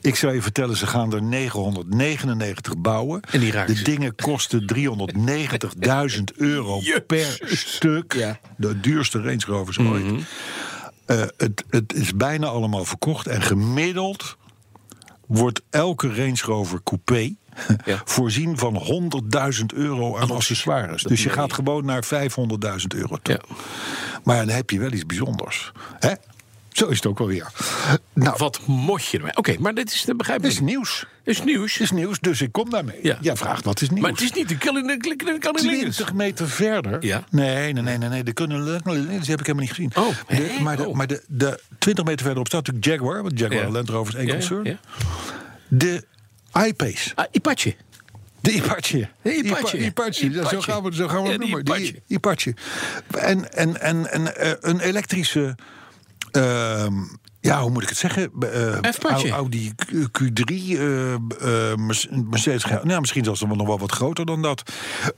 [0.00, 3.20] Ik zou je vertellen, ze gaan er 999 bouwen.
[3.30, 7.00] En die de dingen kosten 390.000 euro Jezus.
[7.06, 8.12] per stuk.
[8.14, 8.28] Ja.
[8.28, 8.52] Mhm.
[8.56, 10.04] De duurste Range Rovers ooit.
[11.06, 13.26] Eh, het, het is bijna allemaal verkocht.
[13.26, 14.36] En gemiddeld
[15.26, 17.34] wordt elke Range Rover coupé...
[17.84, 18.02] Ja.
[18.16, 18.82] voorzien van
[19.58, 21.02] 100.000 euro aan accessoires.
[21.02, 23.40] Dus je gaat gewoon naar 500.000 euro toe.
[23.48, 23.54] Ja.
[24.24, 25.72] Maar dan heb je wel iets bijzonders.
[25.98, 26.12] Hè?
[26.76, 27.46] Zo is het ook wel weer.
[28.12, 29.36] Nou, Wat mot je ermee?
[29.36, 30.44] Oké, maar dit is te begrijpen.
[30.44, 31.06] het is nieuws.
[31.24, 31.72] is nieuws.
[31.72, 32.98] Het is nieuws, dus ik kom daarmee.
[33.02, 33.18] Ja.
[33.20, 34.00] Jij vraagt wat is nieuws.
[34.02, 35.96] Maar het is niet de Kalinilingus.
[35.96, 37.04] 20 meter verder.
[37.04, 37.24] Ja.
[37.30, 38.22] Nee, nee, nee, nee, nee.
[38.24, 39.92] De kunnen, die heb ik helemaal niet gezien.
[39.94, 40.94] Oh, de, maar de, Oh.
[40.94, 43.22] maar de, de 20 meter verderop staat natuurlijk Jaguar.
[43.22, 43.70] Want Jaguar Ja.
[43.70, 44.64] Land Rover is één Ja, concern.
[44.64, 44.76] ja.
[45.68, 46.04] De
[46.66, 47.12] I-Pace.
[47.14, 47.74] Ah, Ipache.
[48.40, 49.08] De Ipache.
[49.22, 49.76] De Ipache.
[49.78, 50.30] Ipa- Ipache.
[50.30, 51.66] Ja, Zo gaan we, zo gaan we Ja, het die noemen.
[51.74, 51.92] Ipache.
[51.92, 52.54] Die Ipache.
[53.18, 55.54] En, en, en, en eh, een elektrische...
[56.36, 57.08] ehm,
[57.46, 58.30] ja, hoe moet ik het zeggen?
[59.30, 61.18] Au- Audi Q- Q3, eh, eh,
[62.30, 64.62] Mercedes, nou, misschien zelfs nog wel wat groter dan dat.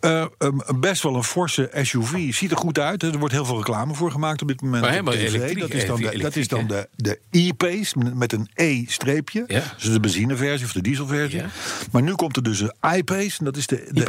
[0.01, 2.35] Eh, um, best wel een forse SUV.
[2.35, 3.03] Ziet er goed uit.
[3.03, 4.83] Er wordt heel veel reclame voor gemaakt op dit moment.
[4.83, 5.35] Maar helemaal TV.
[5.35, 9.45] elektriek, Dat is dan, de, dat is dan de, de e-Pace met een E-streepje.
[9.47, 9.63] Ja.
[9.79, 11.41] Dus de benzineversie of de dieselversie.
[11.41, 11.47] Ja.
[11.93, 13.39] Maar nu komt er dus een iPace.
[13.39, 14.01] En dat is de, de.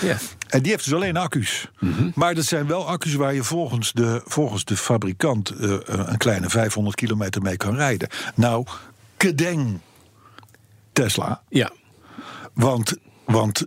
[0.00, 0.16] Ja.
[0.48, 1.68] En die heeft dus alleen accu's.
[2.14, 6.48] Maar dat zijn wel accu's waar je volgens de, volgens de fabrikant eh, een kleine
[6.50, 8.08] 500 kilometer mee kan rijden.
[8.34, 8.66] Nou,
[9.16, 9.78] kedeng
[10.92, 11.42] Tesla.
[11.48, 11.70] Ja.
[12.54, 12.94] Want,
[13.24, 13.66] want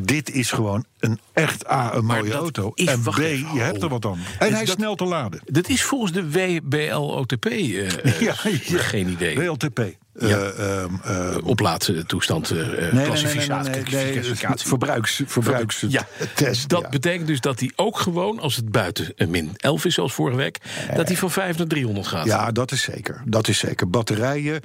[0.00, 2.70] dit is gewoon een echt A, een mooie auto.
[2.74, 4.18] is- en B, even, je hebt er wat aan.
[4.38, 5.40] En hij is snel te laden.
[5.44, 7.44] Dat is volgens de WBL-OTP.
[7.46, 7.88] eh
[8.20, 8.78] Ja, ja.
[8.78, 9.36] Geen idee.
[9.36, 9.80] WLTP.
[10.18, 10.38] Ja.
[10.38, 13.70] Eh, eh, Oplaadtoestand, eh nee, nee, nee, klassificatie.
[13.72, 14.68] nee, nee, nee, klassificatie.
[14.68, 16.68] verbruiks, verbruiks Ja, test.
[16.68, 16.88] dat ja.
[16.88, 20.36] betekent dus dat hij ook gewoon, als het buiten een min 11 is zoals vorige
[20.36, 20.58] week,
[20.94, 22.26] dat hij van 5 naar 300 gaat.
[22.26, 23.22] Ja, dat is zeker.
[23.24, 23.90] Dat is zeker.
[23.90, 24.60] Batterijen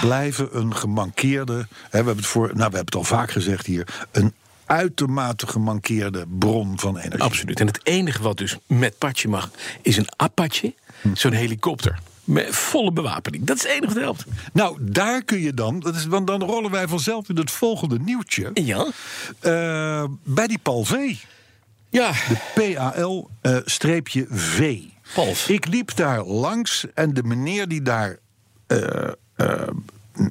[0.00, 1.54] blijven een gemankeerde.
[1.54, 3.86] Hè, we, hebben het voor, nou, we hebben het al vaak gezegd hier.
[4.12, 4.34] Een
[4.66, 7.22] uitermate gemankeerde bron van energie.
[7.22, 7.60] Absoluut.
[7.60, 9.50] En het enige wat dus met Patje mag,
[9.82, 11.14] is een Apache, Hm.
[11.14, 11.98] zo'n helikopter.
[12.24, 13.44] Met volle bewapening.
[13.44, 14.24] Dat is het enige wat helpt.
[14.52, 15.80] Nou, daar kun je dan.
[15.80, 18.50] Dat is, want dan rollen wij vanzelf in het volgende nieuwtje.
[18.54, 18.86] Ja?
[19.40, 20.90] Eh, bij die Palv.
[21.90, 22.12] Ja.
[22.12, 24.80] De PAL-V.
[25.14, 25.48] Palv.
[25.48, 28.18] Ik liep daar langs en de meneer die daar.
[28.66, 29.68] eh, eh,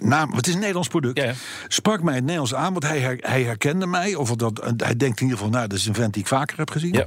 [0.02, 1.18] naam, het is een Nederlands product.
[1.18, 1.34] Ja, ja.
[1.68, 4.16] Sprak mij het Nederlands aan, want hij, her- hij herkende mij.
[4.16, 6.58] Of dat, hij denkt in ieder geval, nou, dat is een vent die ik vaker
[6.58, 6.94] heb gezien.
[6.94, 7.06] Ja.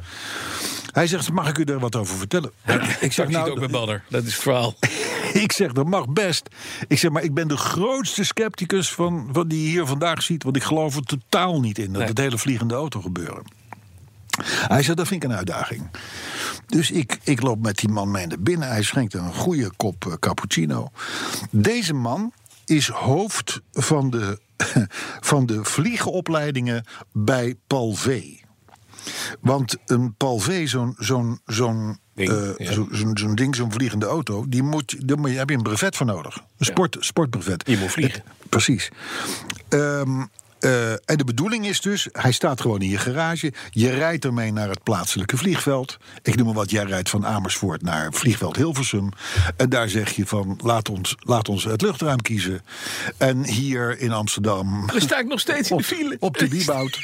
[0.93, 2.51] Hij zegt, mag ik u er wat over vertellen?
[3.01, 4.05] Ik zag het ook bij Badder.
[4.09, 4.75] Dat is het verhaal.
[5.33, 6.49] Ik zeg, dat mag best.
[6.89, 10.43] Ik zeg, maar ik ben de grootste scepticus van, van die je hier vandaag ziet.
[10.43, 12.09] Want ik geloof er totaal niet in dat Nee.
[12.09, 13.43] het hele vliegende auto gebeuren.
[14.45, 15.91] Hij zegt, dat vind ik een uitdaging.
[16.67, 18.69] Dus ik, ik loop met die man mee naar binnen.
[18.69, 20.91] Hij schenkt een goede kop eh, cappuccino.
[21.51, 22.33] Deze man
[22.67, 24.41] is hoofd van de,
[25.31, 28.09] van de vliegenopleidingen bij Palv.
[29.41, 32.73] Want een Palv, zo'n zo'n zo'n Ding, eh, ja.
[32.73, 36.07] zo- zo'n zo'n ding, zo'n vliegende auto, die moet, daar heb je een brevet voor
[36.07, 36.37] nodig.
[36.59, 37.63] Een sport, sportbrevet.
[37.69, 38.23] Je moet vliegen.
[38.49, 38.91] Precies.
[39.69, 40.25] Ehm,
[40.59, 43.53] eh, en de bedoeling is dus, hij staat gewoon in je garage.
[43.71, 45.97] Je rijdt ermee naar het plaatselijke vliegveld.
[46.23, 49.09] Ik noem maar wat, jij rijdt van Amersfoort naar vliegveld Hilversum.
[49.57, 52.63] En daar zeg je van, laat ons, laat ons het luchtruim kiezen.
[53.17, 54.87] En hier in Amsterdam...
[54.87, 56.17] Dan sta ik nog steeds in de file.
[56.21, 56.99] Op de Wieboud.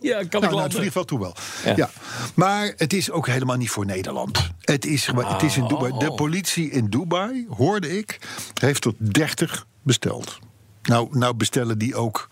[0.00, 0.78] ja, kan ik Nou, naar het landen.
[0.78, 1.34] vliegveld toe wel.
[1.64, 1.72] Ja.
[1.76, 1.90] Ja.
[2.34, 4.50] Maar het is ook helemaal niet voor Nederland.
[4.60, 5.92] Het is, het is in Dubai.
[5.92, 5.98] Oh.
[5.98, 8.18] De politie in Dubai, hoorde ik,
[8.60, 10.38] heeft tot 30 besteld.
[10.82, 12.28] Nou, nou bestellen die ook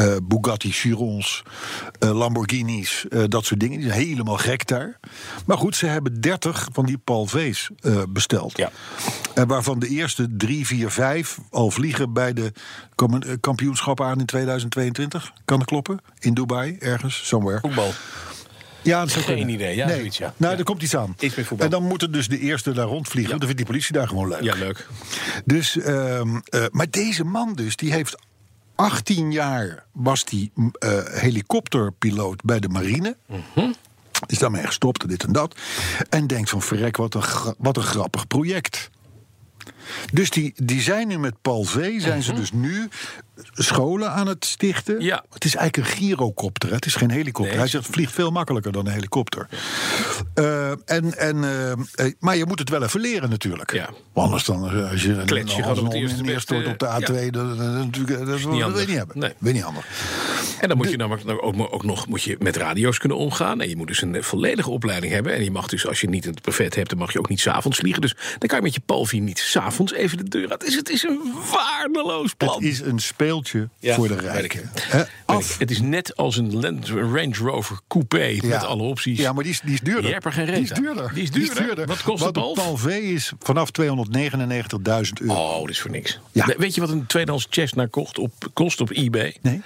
[0.00, 1.42] eh, Bugatti Chirons,
[1.98, 3.78] eh, Lamborghinis, eh, dat soort dingen.
[3.78, 4.98] Die zijn helemaal gek daar.
[5.46, 8.56] Maar goed, ze hebben 30 van die Palv's eh besteld.
[8.56, 8.70] Ja.
[9.34, 12.52] En waarvan de eerste drie, vier, vijf al vliegen bij de
[13.40, 15.32] kampioenschappen aan in 2022.
[15.44, 15.98] Kan dat kloppen?
[16.18, 17.60] In Dubai, ergens, somewhere.
[17.60, 17.92] Voetbal.
[18.82, 19.48] Ja, dat Geen kunnen.
[19.48, 19.96] idee, ja, nee.
[19.96, 20.34] zoiets, ja.
[20.36, 20.58] Nou, Ja.
[20.58, 21.14] er komt iets aan.
[21.18, 21.66] Iets met voetbal.
[21.66, 23.32] En dan moeten dus de eerste daar rondvliegen.
[23.32, 23.38] Ja.
[23.38, 24.42] Dan vindt die politie daar gewoon leuk.
[24.42, 24.86] Ja, leuk.
[25.44, 28.16] Dus, ehm, eh, maar deze man dus, die heeft
[28.80, 33.16] 18 jaar was mm, eh, helikopterpiloot bij de marine.
[33.26, 33.72] Mhm.
[34.26, 35.56] Is daarmee gestopt en dit en dat.
[36.08, 38.90] En denkt van verrek, wat een, wat een grappig project.
[40.12, 42.00] Dus die, die zijn nu met Paul V.
[42.00, 42.88] Zijn ze dus nu
[43.52, 44.94] scholen aan het stichten.
[44.94, 45.04] Mhm.
[45.04, 45.24] Ja.
[45.30, 46.68] Het is eigenlijk een gyrocopter.
[46.68, 46.74] hè.
[46.74, 47.52] Het is geen helikopter.
[47.52, 47.62] Nee.
[47.62, 49.48] Hij zegt vliegt veel makkelijker dan een helikopter.
[50.34, 53.72] Eh, en, en, eh, eh, maar je moet het wel even leren natuurlijk.
[53.72, 53.90] Ja.
[54.12, 57.30] Anders dan als je Klets je gewoon op een het eerste beste- op de A2.
[57.30, 59.18] Dat, dat, dat, dat, wil je niet hebben.
[59.18, 59.32] Nee.
[59.38, 59.86] Je niet handig.
[60.60, 63.60] En dan moet je namelijk nou ook, ook nog moet je met radio's kunnen omgaan.
[63.60, 65.34] En je moet dus een volledige opleiding hebben.
[65.34, 67.40] En je mag dus, als je niet het brevet hebt, dan mag je ook niet
[67.40, 68.00] s'avonds vliegen.
[68.00, 70.60] Dus dan kan je met je Palvi niet s'avonds even de deur uit.
[70.62, 72.54] Het is, het is een waardeloos plan.
[72.54, 74.70] Het is een speeltje Ja, voor de rijken.
[75.24, 75.58] af.
[75.58, 79.18] Het is net als een Land- Range Rover coupé met alle opties.
[79.18, 80.04] Ja, maar die is, die is duurder.
[80.06, 81.10] Je hebt er geen reet die is duurder.
[81.14, 81.86] Die is duurder.
[81.86, 82.54] Wat kost Wat Palf?
[82.56, 83.82] Palf V is vanaf 299.000
[85.20, 85.34] euro.
[85.34, 86.18] Oh, dat is voor niks.
[86.32, 86.54] Ja.
[86.56, 89.36] Weet je wat een tweedehands Cessna kocht op, kost op eBay?
[89.42, 89.62] Nee?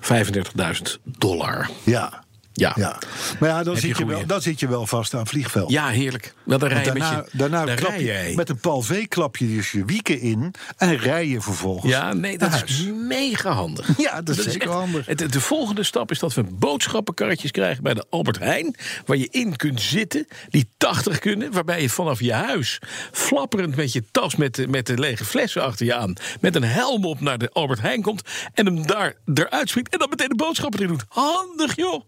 [0.00, 1.70] 35.000 dollar.
[1.82, 2.23] Ja.
[2.56, 2.72] Ja.
[2.76, 2.98] ja.
[3.38, 5.70] Maar ja, dan je zit, je wel, dan zit je wel vast aan vliegveld.
[5.70, 6.34] Ja, heerlijk.
[6.44, 9.08] Wel, dan rij je daarna, met je, daarna dan klap je, met een Paul V
[9.08, 13.50] klap je dus je wieken in en rij je vervolgens Ja, nee, dat is mega
[13.50, 13.88] handig.
[14.04, 15.06] Ja, dat is zeker echt- handig.
[15.06, 18.76] Het, de volgende stap is dat we boodschappenkarretjes krijgen bij de Albert Heijn.
[19.06, 21.52] Waar je in kunt zitten, die 80 kunnen.
[21.52, 22.78] Waarbij je vanaf je huis,
[23.12, 26.12] flapperend met je tas met de, met de lege flessen achter je aan.
[26.40, 28.22] Met een helm op naar de Albert Heijn komt.
[28.54, 29.92] En hem daar eruit springt.
[29.92, 31.04] En dan meteen de boodschappen erin doet.
[31.08, 32.04] Handig joh.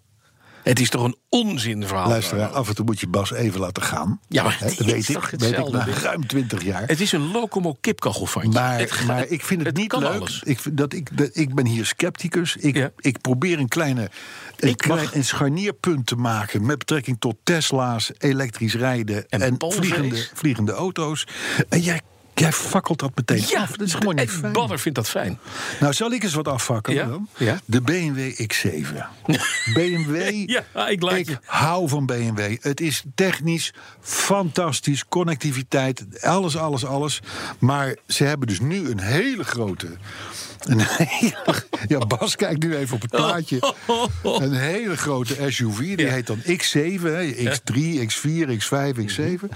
[0.66, 2.09] Het is toch een onzinverhaal.
[2.09, 4.20] Luister, af en toe moet je Bas even laten gaan.
[4.29, 6.83] Ja, maar dat weet ik, weet ik na ruim 20 jaar.
[6.87, 8.52] Het is een locomo kipkachelfantje.
[8.61, 10.11] Maar, Het- maar ik vind het, niet kan leuk.
[10.20, 10.40] alles.
[10.44, 12.57] Ik, dat ik, dat, ik ben hier scepticus.
[12.57, 12.90] Ik, Ja.
[12.96, 14.11] ik probeer een kleine
[14.57, 19.40] een, Ik mag- klein, een scharnierpunt te maken met betrekking tot Tesla's, elektrisch rijden En
[19.42, 21.26] en, vliegende, vliegende auto's.
[21.68, 22.00] En jij,
[22.38, 23.70] jij fakkelt dat meteen Ja, af.
[23.70, 24.53] Dat is gewoon niet fijn.
[24.53, 25.38] Badder vindt dat fijn.
[25.81, 27.07] Nou, zal ik eens wat afvakkelen Ja?
[27.11, 27.29] dan?
[27.37, 27.61] Ja.
[27.64, 28.96] De BMW X7.
[29.75, 31.38] BMW, Ja, ik laat je.
[31.44, 32.57] hou van BMW.
[32.61, 37.20] Het is technisch fantastisch, connectiviteit, alles, alles, alles.
[37.59, 39.88] Maar ze hebben dus nu een hele grote...
[40.66, 41.35] Een hele,
[41.88, 43.75] ja, Bas kijkt nu even op het plaatje.
[44.23, 46.12] Een hele grote SUV, die Ja.
[46.12, 49.49] heet dan X7, hè, X3, X4, X5, X7.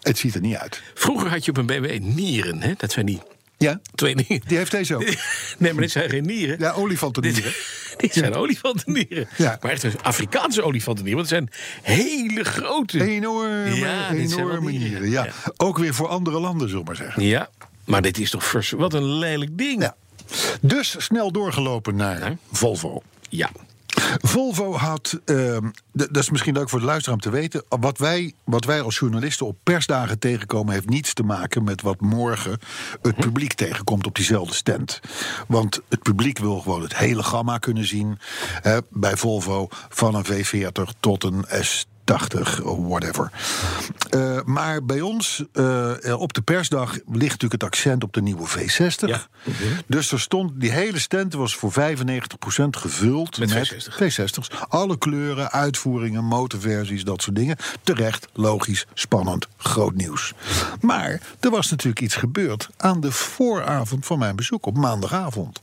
[0.00, 0.82] Het ziet er niet uit.
[0.94, 2.60] Vroeger had je op een BMW nieren.
[2.62, 2.72] Hè?
[2.76, 3.20] Dat zijn die
[3.58, 4.42] Ja, twee dingen.
[4.46, 5.02] die heeft deze ook.
[5.58, 6.58] Nee, maar dit zijn geen nieren.
[6.58, 7.42] Ja, olifantennieren.
[7.42, 9.28] Dit, dit zijn olifantennieren.
[9.36, 9.58] Ja.
[9.60, 11.24] Maar echt Afrikaanse olifantennieren.
[11.24, 11.48] Want het
[11.82, 13.04] zijn hele grote.
[13.04, 14.90] Enorme, Ja, enorme nieren.
[14.90, 15.10] nieren.
[15.10, 15.24] Ja.
[15.24, 15.32] Ja.
[15.56, 17.22] Ook weer voor andere landen, zullen we maar zeggen.
[17.22, 17.48] Ja,
[17.84, 18.70] maar dit is toch vers...
[18.70, 19.82] Wat een lelijk ding.
[19.82, 19.96] Ja.
[20.60, 22.36] Dus snel doorgelopen naar Ja.
[22.52, 23.02] Volvo.
[23.28, 23.50] Ja.
[24.22, 27.64] Volvo had, ehm, dat is misschien leuk voor de luisteraar om te weten...
[27.68, 30.72] Wat wij, wat wij als journalisten op persdagen tegenkomen...
[30.74, 32.58] heeft niets te maken met wat morgen
[33.02, 35.00] het publiek tegenkomt op diezelfde stand.
[35.48, 38.18] Want het publiek wil gewoon het hele gamma kunnen zien...
[38.62, 41.86] hè, bij Volvo van een V40 tot een S...
[42.06, 43.30] 80 of whatever.
[44.10, 48.48] Eh, maar bij ons eh, op de persdag ligt natuurlijk het accent op de nieuwe
[48.48, 49.06] V60.
[49.06, 49.26] Ja.
[49.86, 51.74] Dus er stond, die hele stand was voor 95%
[52.70, 54.18] gevuld Met met, V60's.
[54.18, 54.50] V60's.
[54.68, 57.56] Alle kleuren, uitvoeringen, motorversies, dat soort dingen.
[57.82, 60.32] Terecht, logisch, spannend, groot nieuws.
[60.80, 65.58] Maar er was natuurlijk iets gebeurd aan de vooravond van mijn bezoek op maandagavond.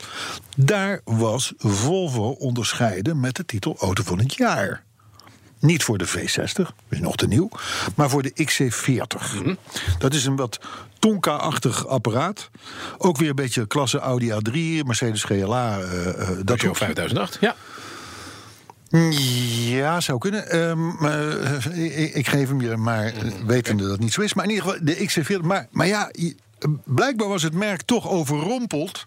[0.55, 4.83] Daar was Volvo onderscheiden met de titel Auto van het jaar.
[5.63, 7.49] Niet voor de V60, is nog te nieuw,
[7.95, 9.41] maar voor de XC40.
[9.43, 9.55] Mhm.
[9.97, 10.59] Dat is een wat
[10.99, 12.49] Tonka-achtig apparaat.
[12.97, 14.53] Ook weer een beetje klasse Audi A3,
[14.85, 15.79] Mercedes GLA.
[15.79, 17.37] eh, eh, dat is soort 5008.
[17.41, 17.55] Ja.
[19.69, 20.49] ja, zou kunnen.
[20.49, 24.33] Ehm, eh, ik, ik geef hem je, maar eh, wetende dat het niet zo is.
[24.33, 25.45] Maar in ieder geval, de XC40.
[25.45, 26.11] Maar, maar ja,
[26.85, 29.05] blijkbaar was het merk toch overrompeld.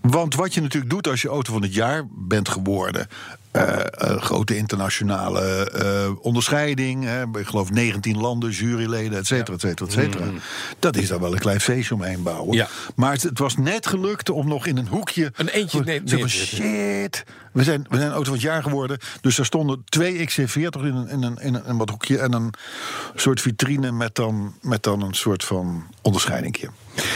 [0.00, 3.08] Want wat je natuurlijk doet als je auto van het jaar bent geworden.
[3.54, 7.04] Eh, eh, grote internationale eh, onderscheiding.
[7.04, 10.24] Hè, ik geloof 19 landen, juryleden, et cetera, et cetera, et cetera.
[10.78, 12.56] Dat is dan wel een klein feestje omheen bouwen.
[12.56, 12.68] Ja.
[12.94, 15.32] Maar het, het was net gelukt om nog in een hoekje.
[15.36, 16.30] Een eentje te zetten.
[16.30, 17.24] shit.
[17.52, 18.98] We zijn, we zijn auto van het jaar geworden.
[19.20, 22.18] Dus er stonden twee XC40 in een, in een, in een, wat hoekje.
[22.18, 22.54] En een
[23.14, 26.68] soort vitrine met dan, met dan een soort van onderscheidingje.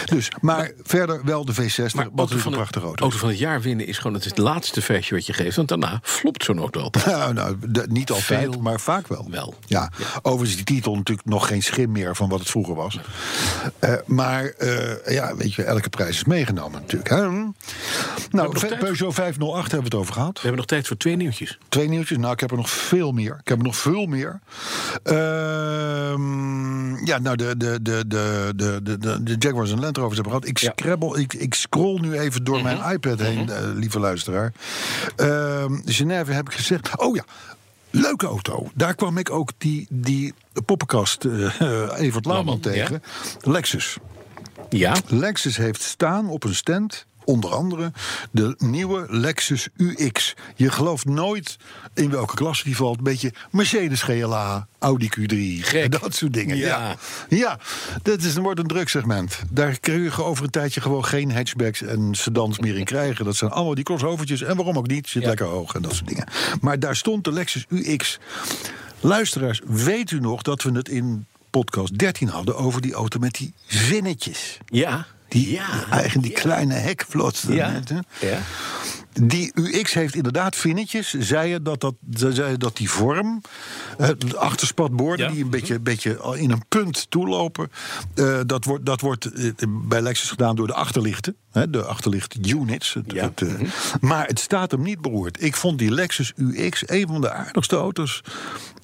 [0.05, 3.03] Dus, maar, verder wel de V60, maar wat een prachtige auto.
[3.03, 5.57] Auto van het jaar winnen is gewoon het, laatste versje wat je geeft.
[5.57, 6.93] Want daarna flopt zo'n auto wel.
[7.19, 7.57] Nou, nou
[7.89, 9.27] niet altijd, Veel, maar vaak wel.
[9.31, 9.55] wel.
[9.67, 9.91] Ja.
[9.99, 10.07] ja.
[10.23, 13.01] Overigens is die titel natuurlijk nog geen schim meer van wat het vroeger was.
[13.79, 17.11] Eh, maar eh, ja, weet je, elke prijs is meegenomen natuurlijk.
[17.11, 17.29] Hè?
[18.31, 20.33] Nou, Peugeot 508 hebben we het over gehad.
[20.33, 21.59] We hebben nog tijd voor twee nieuwtjes.
[21.69, 22.19] Twee nieuwtjes?
[22.19, 23.37] Nou, ik heb er nog veel meer.
[23.41, 24.41] Ik heb er nog veel meer.
[25.03, 30.15] Ehm, ja, nou, de, de, de, de, de, de, de Jaguar Jaguars en Land Rovers
[30.15, 30.49] hebben gehad.
[30.49, 34.53] Ik, scrabble, ik, ik scroll nu even door mijn iPad heen, eh, lieve luisteraar.
[35.17, 36.99] Ehm Genève heb ik gezegd.
[36.99, 37.25] Oh ja.
[37.91, 38.71] Leuke auto.
[38.75, 41.31] Daar kwam ik ook die, die poppenkast eh
[42.05, 43.03] Evert Lauwman Lauwman, tegen.
[43.41, 43.97] Lexus.
[44.69, 47.07] Ja, Lexus heeft staan op een stand.
[47.29, 47.93] Onder andere
[48.31, 50.35] de nieuwe Lexus UX.
[50.57, 51.57] Je gelooft nooit
[51.95, 52.99] in welke klasse die valt.
[52.99, 55.65] Een beetje Mercedes GLA, Audi Q3.
[55.67, 56.01] Gek.
[56.01, 56.57] Dat soort dingen.
[56.57, 56.97] Ja, Ja.
[57.37, 57.59] ja.
[58.03, 59.39] dat is, wordt een drugsegment.
[59.51, 63.25] Daar kun je over een tijdje gewoon geen hatchbacks en sedans meer in krijgen.
[63.25, 64.43] Dat zijn allemaal die crossovertjes.
[64.43, 65.09] En waarom ook niet?
[65.09, 65.29] Zit Ja.
[65.29, 66.29] lekker hoog en dat soort dingen.
[66.61, 68.19] Maar daar stond de Lexus UX.
[69.01, 73.35] Luisteraars, weet u nog dat we het in podcast 13 hadden over die auto met
[73.35, 74.59] die zinnetjes?
[74.67, 75.07] ja.
[75.29, 75.85] Die, ja.
[75.91, 77.43] eigen die kleine hekvlot.
[77.49, 77.81] Ja.
[78.21, 78.39] ja.
[79.23, 81.15] Die UX heeft inderdaad vinnetjes.
[81.19, 83.41] Zei je dat, dat, ze zei dat die vorm,
[84.19, 85.33] de achterspatborden Ja.
[85.33, 87.71] die een beetje, beetje al in een punt toelopen.
[88.15, 91.37] eh, dat wordt, dat wordt eh, bij Lexus gedaan door de achterlichten.
[91.53, 92.95] Hè, de achterlicht units.
[92.95, 93.25] Het- Ja.
[93.25, 93.69] het, eh,
[94.01, 95.43] Maar het staat hem niet beroerd.
[95.43, 98.21] Ik vond die Lexus UX een van de aardigste auto's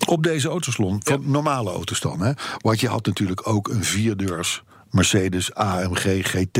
[0.06, 1.00] op deze autosalon.
[1.04, 2.20] Van normale auto's dan.
[2.20, 2.32] Hè.
[2.58, 4.62] Want je had natuurlijk ook een vierdeurs.
[4.94, 6.56] Mercedes AMG GT.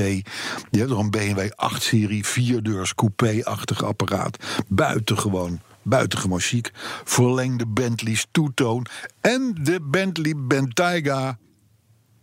[0.70, 4.37] Je hebt nog een BMW 8-serie, vierdeurs coupé-achtig apparaat.
[4.68, 6.70] Buitengewoon, buitengewoon chic.
[7.05, 8.87] Verlengde Bentleys toetoon.
[9.20, 11.38] En de Bentley Bentayga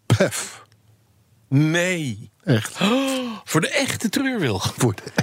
[0.06, 0.63] PEF.
[1.54, 2.30] Nee.
[2.44, 2.82] Echt.
[2.82, 4.62] Oh, voor de echte treurwil.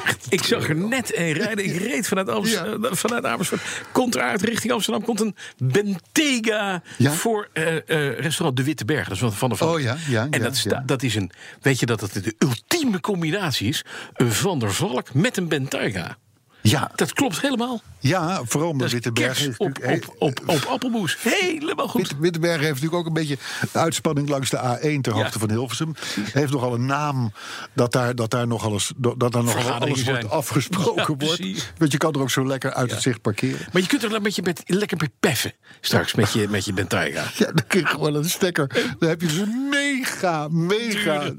[0.05, 0.27] Echt.
[0.39, 1.65] Ik zag er net een rijden.
[1.65, 2.65] Ik reed vanuit, Amst- Ja.
[2.65, 3.63] eh, vanuit Amersfoort.
[3.93, 5.05] Komt eruit richting Amsterdam.
[5.05, 7.13] Komt een Bentega Ja.
[7.13, 9.05] voor eh, eh, restaurant De Witte Berg.
[9.05, 9.69] Dat is van, van de Van.
[9.69, 10.83] Oh ja, ja, En ja, dat, ja.
[10.87, 11.31] dat is een.
[11.61, 13.85] Weet je dat het de ultieme combinatie is?
[14.15, 16.17] Een Van der Valk met een Bentayga.
[16.61, 17.83] Ja, Dat klopt helemaal.
[17.99, 19.39] ja, vooral met Wittenberg.
[19.39, 21.17] heeft op, op, op, op appelmoes.
[21.21, 22.01] Helemaal goed.
[22.01, 23.39] Witte- Wittenberg heeft natuurlijk ook een beetje
[23.73, 25.23] uitspanning langs de A1 ter Ja.
[25.23, 25.95] hoogte van Hilversum.
[26.21, 27.33] Heeft nogal een naam
[27.75, 31.73] dat daar, dat daar nogal eens, dat daar nogal alles wordt afgesproken Ja, wordt.
[31.79, 33.67] Want je kan er ook zo lekker uit het zicht parkeren.
[33.73, 35.53] Maar je kunt er een beetje met, lekker bij peffen.
[35.81, 37.25] Straks met je, met je Bentayga.
[37.37, 38.67] Ja, dan kun je gewoon een stekker.
[38.99, 41.33] Dan heb je dus een mega, mega.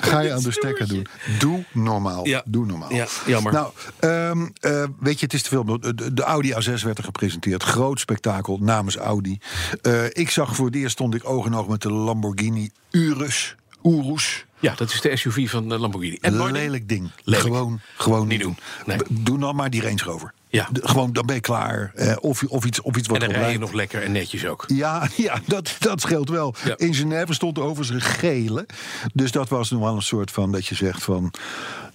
[0.00, 1.06] Ga je aan de stekker doen.
[1.38, 2.26] Doe normaal.
[2.26, 2.42] Ja.
[2.46, 2.92] Doe normaal.
[2.92, 3.52] Ja, jammer.
[3.52, 5.64] Nou, ehm, eh, weet je, het is te veel.
[5.64, 7.62] De, de- Audi A6 werd er gepresenteerd.
[7.62, 9.38] Groot spektakel namens Audi.
[9.82, 13.54] Eh, ik zag voor het eerst stond ik oog in oog met de Lamborghini Urus.
[13.84, 14.44] Urus.
[14.58, 16.18] Ja, dat is de SUV van de Lamborghini.
[16.20, 17.10] En lelijk ding.
[17.24, 17.42] Lelijk.
[17.44, 18.56] Gewoon, gewoon Niet doen.
[18.86, 18.96] doen.
[18.96, 19.22] Nee.
[19.22, 20.32] Doe dan maar die Range Rover.
[20.50, 20.68] Ja.
[20.72, 21.92] De- gewoon, dan ben je klaar.
[21.94, 24.46] Eh, of, of, iets, of iets wat En dan rij je nog lekker en netjes
[24.46, 24.64] ook.
[24.66, 26.54] Ja, ja dat, dat scheelt wel.
[26.64, 26.74] Ja.
[26.76, 28.66] In Genève stond er overigens een gele.
[29.12, 31.32] Dus dat was nog wel een soort van dat je zegt van.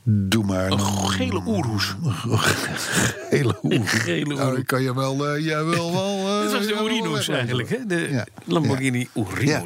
[0.08, 0.72] Doe maar.
[0.72, 1.96] Een gele oeroes.
[3.30, 3.90] Gele oeroes.
[3.92, 5.28] Gele Nou, kan je wel.
[5.28, 6.18] eh, jij wil wel.
[6.28, 7.34] eh, Dit was de wegwezen.
[7.36, 7.86] eigenlijk, hè?
[7.86, 8.26] De Ja.
[8.44, 9.08] Lamborghini
[9.40, 9.64] Ja.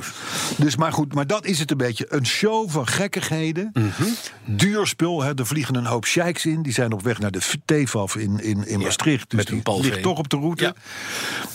[0.58, 2.06] Dus maar goed, maar dat is het een beetje.
[2.10, 3.70] Een show van gekkigheden.
[3.74, 4.04] Mhm.
[4.46, 5.22] Duur spul.
[5.24, 5.32] Hè.
[5.36, 6.62] Er vliegen een hoop sheiks in.
[6.62, 9.30] Die zijn op weg naar de TFAF in, in, in Maastricht.
[9.30, 10.76] Dus met een die ligt toch op de route.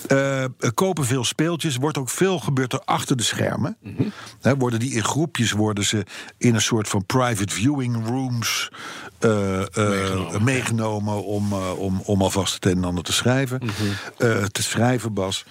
[0.07, 0.45] Eh,
[0.75, 1.77] kopen veel speeltjes.
[1.77, 3.77] Wordt ook veel gebeurd er achter de schermen.
[3.83, 4.03] Mhm.
[4.41, 6.05] Hè, worden die in groepjes worden ze
[6.39, 8.73] in een soort van private viewing rooms
[9.19, 10.45] eh, eh, Meegenomen.
[10.45, 13.61] meegenomen om, eh, om, om alvast het een en ander te schrijven.
[13.63, 14.47] Mhm.
[14.53, 15.45] Te schrijven, Bas.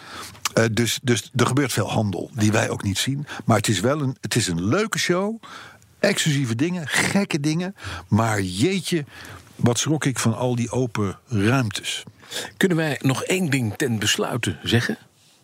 [0.72, 3.28] Dus, dus er gebeurt veel handel die wij ook niet zien.
[3.46, 5.42] Maar het is wel een, het is een leuke show.
[6.00, 7.76] Exclusieve dingen, gekke dingen.
[8.08, 9.06] Maar jeetje,
[9.56, 12.04] wat schrok ik van al die open ruimtes.
[12.58, 14.98] Kunnen wij nog één ding ten besluiten zeggen?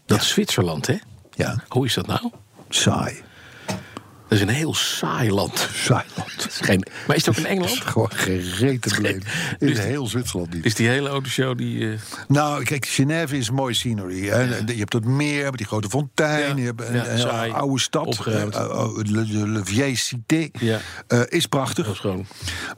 [0.05, 0.97] Dat Zwitserland, hè?
[1.35, 2.31] Ja, Hoe is dat nou?
[2.69, 3.21] saai.
[4.29, 5.69] Dat is een heel saai land.
[5.73, 6.33] Saailand.
[6.37, 7.89] Dat is geen, maar is het ook in Dat is Engeland?
[7.91, 8.09] gewoon
[8.59, 9.21] reet te beleven.
[9.59, 10.63] In Dus- heel Zwitserland niet.
[10.63, 11.91] Dus die hele autoshow die...
[11.91, 14.27] eh, Nou, kijk, Genève is mooi scenery.
[14.27, 14.41] Hè.
[14.41, 16.49] Je hebt dat meer met die grote fontein.
[16.49, 16.55] Ja.
[16.55, 17.51] Je hebt een, Ja, saai.
[17.51, 18.25] oude stad.
[18.25, 20.49] Eh, oh, Le, Le- Le Vieille Cité.
[20.59, 20.79] Ja.
[21.07, 21.87] Eh, is prachtig.
[21.87, 22.01] is.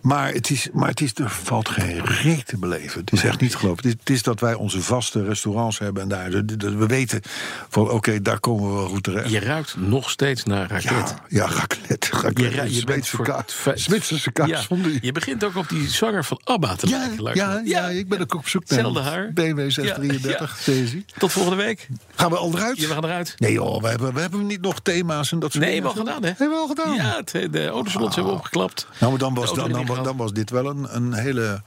[0.01, 2.99] Maar, het is, maar het is, er valt geen reet te beleven.
[2.99, 3.77] Het is echt niet te geloven.
[3.77, 6.03] Het is, het is dat wij onze vaste restaurants hebben.
[6.03, 6.29] En daar,
[6.77, 7.21] we weten
[7.69, 9.29] van oké, daar komen we wel goed terecht.
[9.29, 11.15] Je ruikt nog steeds naar raket.
[11.27, 12.07] Ja, ja, raclette.
[12.11, 13.43] Je, raclette ra- je bent voor kaas.
[13.75, 14.99] Zwitserse kaas Ja, die.
[15.01, 17.33] Je begint ook op die zanger van ABBA te Ja, lijken.
[17.35, 19.31] ja, ja, ik ben ook op zoek naar Hetzelfde een haar.
[19.33, 21.05] BMW 633 Daisy.
[21.17, 21.87] Tot volgende week.
[22.15, 22.77] Gaan we al eruit?
[22.77, 23.35] Ja, we gaan eruit.
[23.37, 25.95] Nee joh, we hebben, we hebben niet nog thema's en dat soort Nee, dingen.
[25.95, 26.27] wel gedaan, hè?
[26.29, 26.93] Hebben we al gedaan?
[26.95, 28.87] Ja, het- de autosalons hebben we opgeklapt.
[28.99, 31.61] Nou, maar dan was, dan, dan, was dit wel een, een hele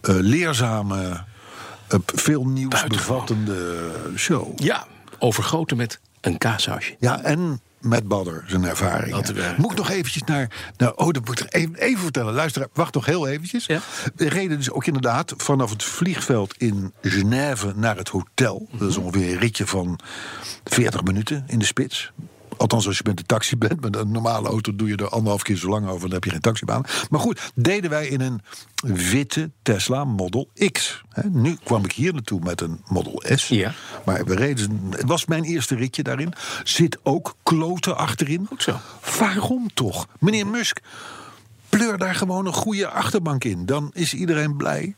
[0.00, 1.24] eh, leerzame,
[1.88, 4.60] eh, veel nieuws bevattende show.
[4.62, 4.86] Ja,
[5.18, 6.96] overgoten met een kaassausje.
[6.98, 9.14] Ja, en met Badder, zijn ervaring.
[9.56, 10.72] Moet ik nog eventjes naar...
[10.76, 12.34] Nou, oh, dat moet ik even, even vertellen.
[12.34, 13.66] Luister, wacht nog heel eventjes.
[13.66, 13.80] Ja.
[14.14, 18.68] We reden dus ook inderdaad vanaf het vliegveld in Genève naar het hotel.
[18.72, 19.98] Dat is ongeveer een ritje van
[20.64, 22.12] 40 minuten in de spits.
[22.64, 23.80] Althans, als je met de taxi bent.
[23.80, 26.00] Met een normale auto doe je er anderhalf keer zo lang over.
[26.00, 26.84] Dan heb je geen taxibaan.
[27.10, 28.40] Maar goed, deden wij in een
[28.82, 31.02] witte Tesla Model X.
[31.30, 33.48] Nu kwam ik hier naartoe met een Model S.
[33.48, 33.72] Ja.
[34.04, 36.32] Maar we reden, het was mijn eerste ritje daarin.
[36.62, 38.46] Zit ook kloten achterin.
[38.46, 38.76] Goed zo.
[39.18, 40.06] Waarom toch?
[40.18, 40.80] Meneer Musk,
[41.68, 43.66] pleur daar gewoon een goede achterbank in.
[43.66, 44.94] Dan is iedereen blij.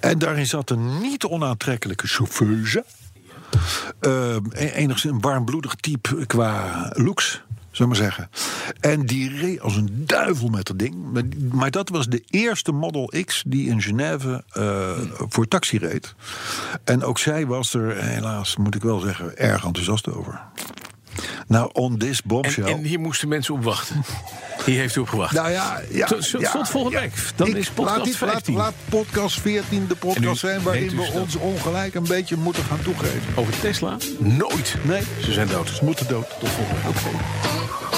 [0.00, 2.84] En daarin zat een niet onaantrekkelijke chauffeuse.
[4.00, 8.30] E- enigszins een warmbloedig type qua looks, zullen maar zeggen.
[8.80, 11.12] En die reed als een duivel met dat ding.
[11.12, 11.22] Maar,
[11.52, 14.90] maar dat was de eerste Model X die in Genève eh,
[15.28, 16.14] voor taxi reed.
[16.84, 20.40] En ook zij was er, helaas moet ik wel zeggen, erg enthousiast over.
[21.46, 22.64] Nou, on this En, bombshell...
[22.64, 24.02] en hier moesten mensen op wachten.
[24.66, 25.32] Hier heeft u op gewacht.
[25.34, 27.02] Nou ja, ja, Tot- tot ja, volgende ja.
[27.02, 27.12] week.
[27.36, 28.54] Dan Ik- is podcast laat, dit- 15.
[28.54, 31.94] Laat, laat podcast 14 de En podcast u zijn waarin dus we dat- ons ongelijk
[31.94, 33.20] een beetje moeten gaan toegeven.
[33.36, 33.96] Over Tesla?
[34.18, 34.74] Nooit.
[34.82, 35.68] Nee, Ze zijn dood.
[35.68, 36.26] ze moeten dood.
[36.40, 37.97] Tot volgende week.